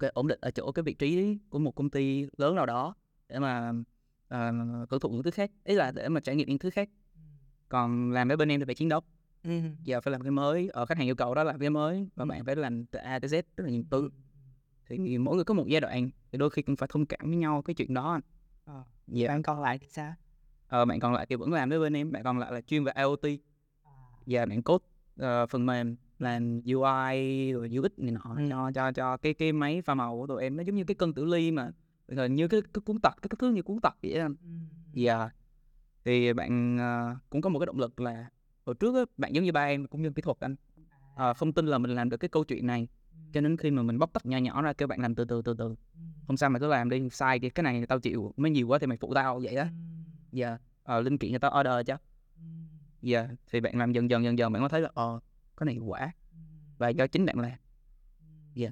[0.00, 2.94] kê, ổn định ở chỗ cái vị trí của một công ty lớn nào đó
[3.28, 3.72] để mà,
[4.28, 4.52] ờ,
[4.90, 6.88] hưởng thụ những thứ khác, ý là để mà trải nghiệm những thứ khác.
[7.68, 9.00] Còn làm ở bên em thì phải chiến đấu.
[9.44, 9.76] Ừm.
[9.84, 12.22] Giờ phải làm cái mới, ờ, khách hàng yêu cầu đó là cái mới và
[12.22, 12.28] Ừm.
[12.28, 14.10] bạn phải làm từ A tới Z rất là nhiều thứ.
[14.86, 17.36] Thì mỗi người có một giai đoạn, thì đôi khi cũng phải thông cảm với
[17.36, 18.20] nhau cái chuyện đó anh.
[18.64, 19.28] Ờ, Dạ.
[19.28, 20.14] bạn còn lại thì sao?
[20.70, 22.84] Ờ, bạn còn lại thì vẫn làm với bên em, bạn còn lại là chuyên
[22.84, 23.38] về IoT.
[24.26, 24.84] Và bạn code,
[25.16, 28.50] ờ, phần mềm, làm UI rồi UX này nọ Ừm.
[28.50, 30.94] cho cho cho cái cái máy pha màu của tụi em, nó giống như cái
[30.94, 31.70] cân tiểu ly mà
[32.08, 34.34] hình như cái cái cuốn tập, cái thước như cuốn tập vậy anh.
[34.92, 35.30] Dạ.
[36.04, 38.26] Thì bạn, ờ, cũng có một cái động lực là
[38.66, 40.56] hồi trước á, bạn giống như ba em cũng dân kỹ thuật anh,
[41.14, 42.88] ờ, không tin là mình làm được cái câu chuyện này,
[43.32, 45.42] cho đến khi mà mình bóc tách nhỏ nhỏ ra kêu bạn làm từ từ,
[45.42, 45.74] từ từ,
[46.26, 48.78] không sao mày cứ làm đi, sai thì cái này tao chịu, mới nhiều quá
[48.78, 49.68] thì mày phụ tao vậy á.
[50.32, 51.98] Dạ, ờ, linh kiện người ta order cho.
[53.02, 55.20] Dạ, thì bạn làm dần dần, dần dần bạn mới thấy là, ờ,
[55.56, 56.12] cái này quả
[56.78, 57.52] và do chính bạn làm.
[58.54, 58.68] Dạ.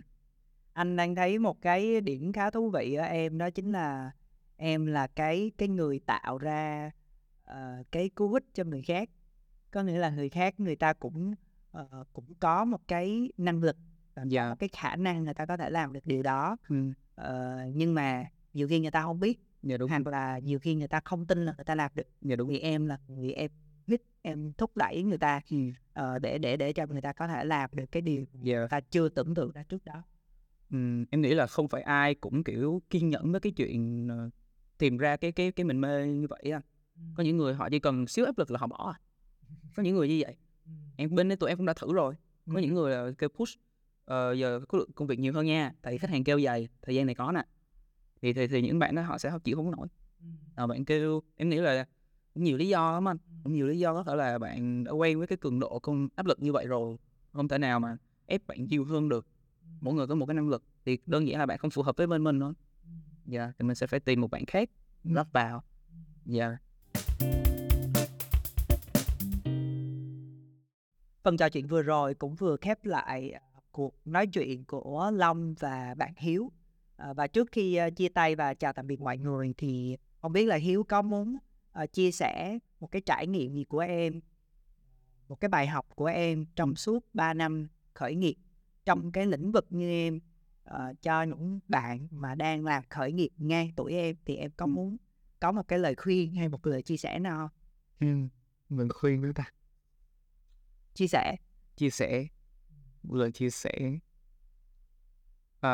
[0.72, 4.10] Anh đang thấy một cái điểm khá thú vị ở em đó chính là
[4.56, 6.90] em là cái cái người tạo ra,
[7.44, 9.10] ờ, cái cú hích cho người khác.
[9.70, 11.34] Có nghĩa là người khác người ta cũng,
[11.70, 13.76] ờ, cũng có một cái năng lực
[14.14, 14.54] và có Dạ.
[14.58, 16.56] cái khả năng người ta có thể làm được điều đó.
[16.68, 16.92] Ừm.
[17.14, 19.90] Ờ, nhưng mà nhiều khi người ta hông biết, Dạ, đúng.
[19.90, 22.06] hoặc là nhiều khi người ta không tin là người ta làm được.
[22.22, 22.48] Dạ, đúng.
[22.48, 23.50] Thì em là người em
[23.86, 25.72] hích, em thúc đẩy người ta, Ừm.
[25.92, 28.58] ờ, để để để cho người ta có thể làm được cái điều Dạ.
[28.58, 30.02] người ta chưa tưởng tượng ra trước đó.
[30.70, 34.30] Ừm, em nghĩ là không phải ai cũng, kiểu, kiên nhẫn với cái chuyện, ờ,
[34.78, 36.62] tìm ra cái cái cái mình mê như vậy anh.
[37.14, 39.00] Có những người họ chỉ cần xíu áp lực là họ bỏ à.
[39.76, 40.36] Có những người như vậy.
[40.96, 42.14] Em bên đây tụi em cũng đã thử rồi,
[42.46, 42.62] có Ừm.
[42.62, 43.58] những người là kêu push,
[44.04, 46.68] ờ, giờ khối lượng công việc nhiều hơn nha, tại vì khách hàng kêu vầy,
[46.82, 47.42] thời gian này có nè.
[48.22, 49.88] Thì thì thì những bạn đó họ sẽ chịu hông có nổi.
[50.54, 51.86] Ờ, bạn kêu em nghĩ là,
[52.34, 55.18] nhiều lý do lắm anh cũng nhiều lý do có thể là bạn đã quen
[55.18, 56.96] với cái cường độ công áp lực như vậy rồi
[57.32, 57.96] không thể nào mà
[58.26, 59.26] ép bạn nhiều hơn được.
[59.80, 61.96] Mỗi người có một cái năng lực thì đơn giản là bạn không phù hợp
[61.96, 62.52] với bên mình thôi.
[63.26, 64.70] Dạ yeah, thì mình sẽ phải tìm một bạn khác
[65.04, 65.62] lắp vào.
[66.26, 66.46] Dạ.
[66.46, 66.58] Yeah.
[71.28, 73.40] phần trò chuyện vừa rồi cũng vừa khép lại à,
[73.72, 76.52] cuộc nói chuyện của Long và bạn Hiếu
[76.98, 80.32] à, và trước khi uh, chia tay và chào tạm biệt mọi người thì không
[80.32, 81.36] biết là Hiếu có muốn
[81.82, 84.20] uh, chia sẻ một cái trải nghiệm gì của em
[85.28, 88.36] một cái bài học của em trong suốt 3 năm khởi nghiệp
[88.84, 90.20] trong cái lĩnh vực như em?
[90.74, 94.66] Uh, cho những bạn mà đang làm khởi nghiệp ngang tuổi em thì em có
[94.66, 94.96] muốn
[95.40, 97.48] có một cái lời khuyên hay một lời chia sẻ nào?
[98.00, 98.28] Không?
[98.68, 99.44] Ừ, mình khuyên với ta.
[100.94, 101.36] Chia sẻ.
[101.76, 102.26] Chia sẻ
[103.02, 103.98] một lời chia sẻ.
[105.60, 105.72] À,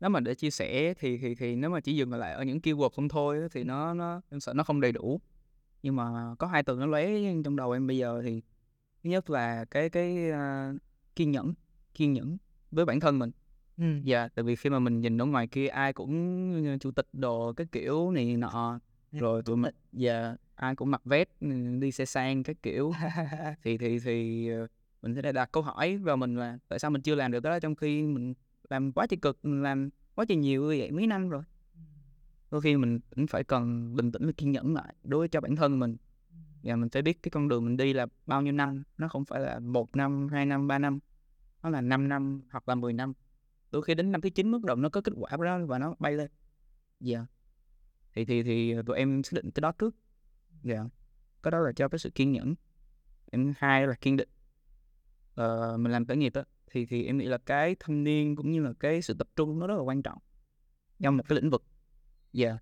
[0.00, 2.58] nếu mà để chia sẻ thì thì thì nếu mà chỉ dừng lại ở những
[2.58, 5.20] keyword không thôi thì nó nó em sợ nó không đầy đủ.
[5.82, 7.08] Nhưng mà có hai từ nó lóe
[7.44, 8.42] trong đầu em bây giờ thì
[9.04, 10.76] thứ nhất là cái cái uh,
[11.16, 11.54] kiên nhẫn
[11.94, 12.38] kiên nhẫn
[12.70, 13.30] với bản thân mình.
[13.78, 13.84] Ừ.
[14.04, 17.52] dạ tại vì khi mà mình nhìn ở ngoài kia ai cũng chủ tịch đồ
[17.52, 18.80] cái kiểu này nọ
[19.12, 21.48] rồi tụi mình dạ ai cũng mặc vest ừ,
[21.80, 22.92] đi xe sang cái kiểu.
[23.62, 24.66] Thì thì thì ờ,
[25.02, 27.58] mình sẽ đặt câu hỏi vào mình là tại sao mình chưa làm được đó
[27.58, 28.34] trong khi mình
[28.70, 31.42] làm quá chi cực làm quá chi nhiều vậy mấy năm rồi.
[32.50, 35.40] Đôi khi mình cũng phải cần bình tĩnh và kiên nhẫn lại đối với cho
[35.40, 35.96] bản thân mình.
[36.62, 39.24] Và mình phải biết cái con đường mình đi là bao nhiêu năm nó không
[39.24, 40.98] phải là một năm hai năm ba năm
[41.62, 43.12] nó là 5 năm hoặc là 10 năm.
[43.70, 45.94] Đôi khi đến năm thứ chín bắt đầu nó có kết quả đó và nó
[45.98, 46.30] bay lên.
[47.00, 47.18] Dạ.
[47.18, 47.28] Yeah.
[48.14, 49.94] thì thì thì tụi em xác định cái đó trước.
[50.62, 50.74] Dạ.
[50.74, 50.86] Yeah.
[51.42, 52.54] cái đó là cho cái sự kiên nhẫn.
[53.30, 54.28] Em hai là kiên định.
[55.40, 58.50] Uh, mình làm khởi nghiệp á thì thì em nghĩ là cái thâm niên cũng
[58.50, 60.18] như là cái sự tập trung nó rất là quan trọng
[61.00, 61.62] trong một cái lĩnh vực
[62.32, 62.58] dạ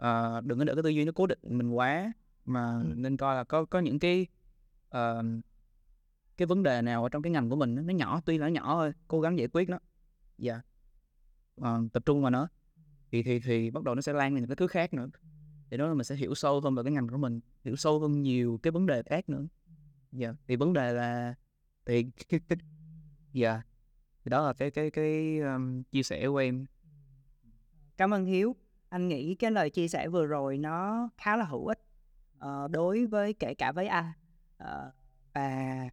[0.00, 0.38] yeah.
[0.38, 2.12] uh, đừng có để cái tư duy nó cố định mình quá
[2.44, 2.92] mà ừ.
[2.96, 4.26] nên coi là có có những cái
[4.96, 5.24] uh,
[6.36, 8.74] cái vấn đề nào ở trong cái ngành của mình nó nhỏ tuy là nhỏ
[8.74, 9.78] thôi cố gắng giải quyết nó
[10.38, 10.60] dạ
[11.62, 11.84] yeah.
[11.84, 12.48] uh, tập trung vào nó
[13.10, 15.06] thì thì thì bắt đầu nó sẽ lan lên cái thứ khác nữa
[15.70, 18.00] thì đó là mình sẽ hiểu sâu hơn vào cái ngành của mình hiểu sâu
[18.00, 19.46] hơn nhiều cái vấn đề khác nữa
[20.12, 20.36] dạ yeah.
[20.46, 21.34] thì vấn đề là
[21.84, 22.10] tiền
[23.34, 23.66] dạ yeah.
[24.24, 26.66] thì đó là cái cái cái um, chia sẻ của em
[27.96, 28.56] cảm ơn hiếu
[28.88, 31.80] anh nghĩ cái lời chia sẻ vừa rồi nó khá là hữu ích
[32.44, 34.12] uh, đối với kể cả với anh
[34.62, 34.94] uh,
[35.34, 35.88] và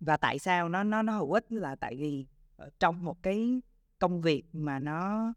[0.00, 2.26] và tại sao nó nó nó hữu ích là tại vì
[2.78, 3.60] trong một cái
[3.98, 5.32] công việc mà nó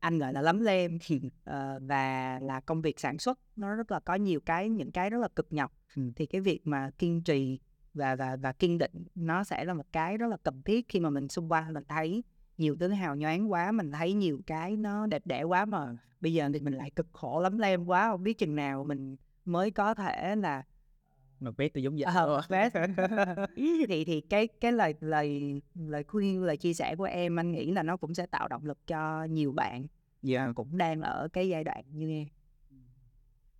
[0.00, 1.22] anh gọi là lắm lem uh,
[1.82, 5.18] và là công việc sản xuất nó rất là có nhiều cái những cái rất
[5.18, 6.02] là cực nhọc ừ.
[6.16, 7.58] thì cái việc mà kiên trì
[7.94, 11.00] và và và kiên định nó sẽ là một cái rất là cần thiết khi
[11.00, 12.24] mà mình xung quanh mình thấy
[12.58, 16.34] nhiều thứ hào nhoáng quá mình thấy nhiều cái nó đẹp đẽ quá mà bây
[16.34, 19.70] giờ thì mình lại cực khổ lắm lem quá không biết chừng nào mình mới
[19.70, 20.62] có thể là
[21.40, 22.42] mặc vest thì giống vậy ờ,
[23.88, 27.72] thì thì cái cái lời lời lời khuyên lời chia sẻ của em anh nghĩ
[27.72, 29.86] là nó cũng sẽ tạo động lực cho nhiều bạn yeah.
[30.22, 30.52] Dạ.
[30.54, 32.26] cũng đang ở cái giai đoạn như em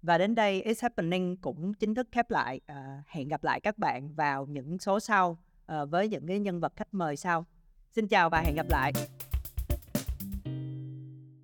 [0.05, 2.61] và đến đây It's Happening cũng chính thức khép lại.
[2.67, 6.61] À, hẹn gặp lại các bạn vào những số sau à, với những cái nhân
[6.61, 7.47] vật khách mời sau.
[7.91, 8.93] Xin chào và hẹn gặp lại.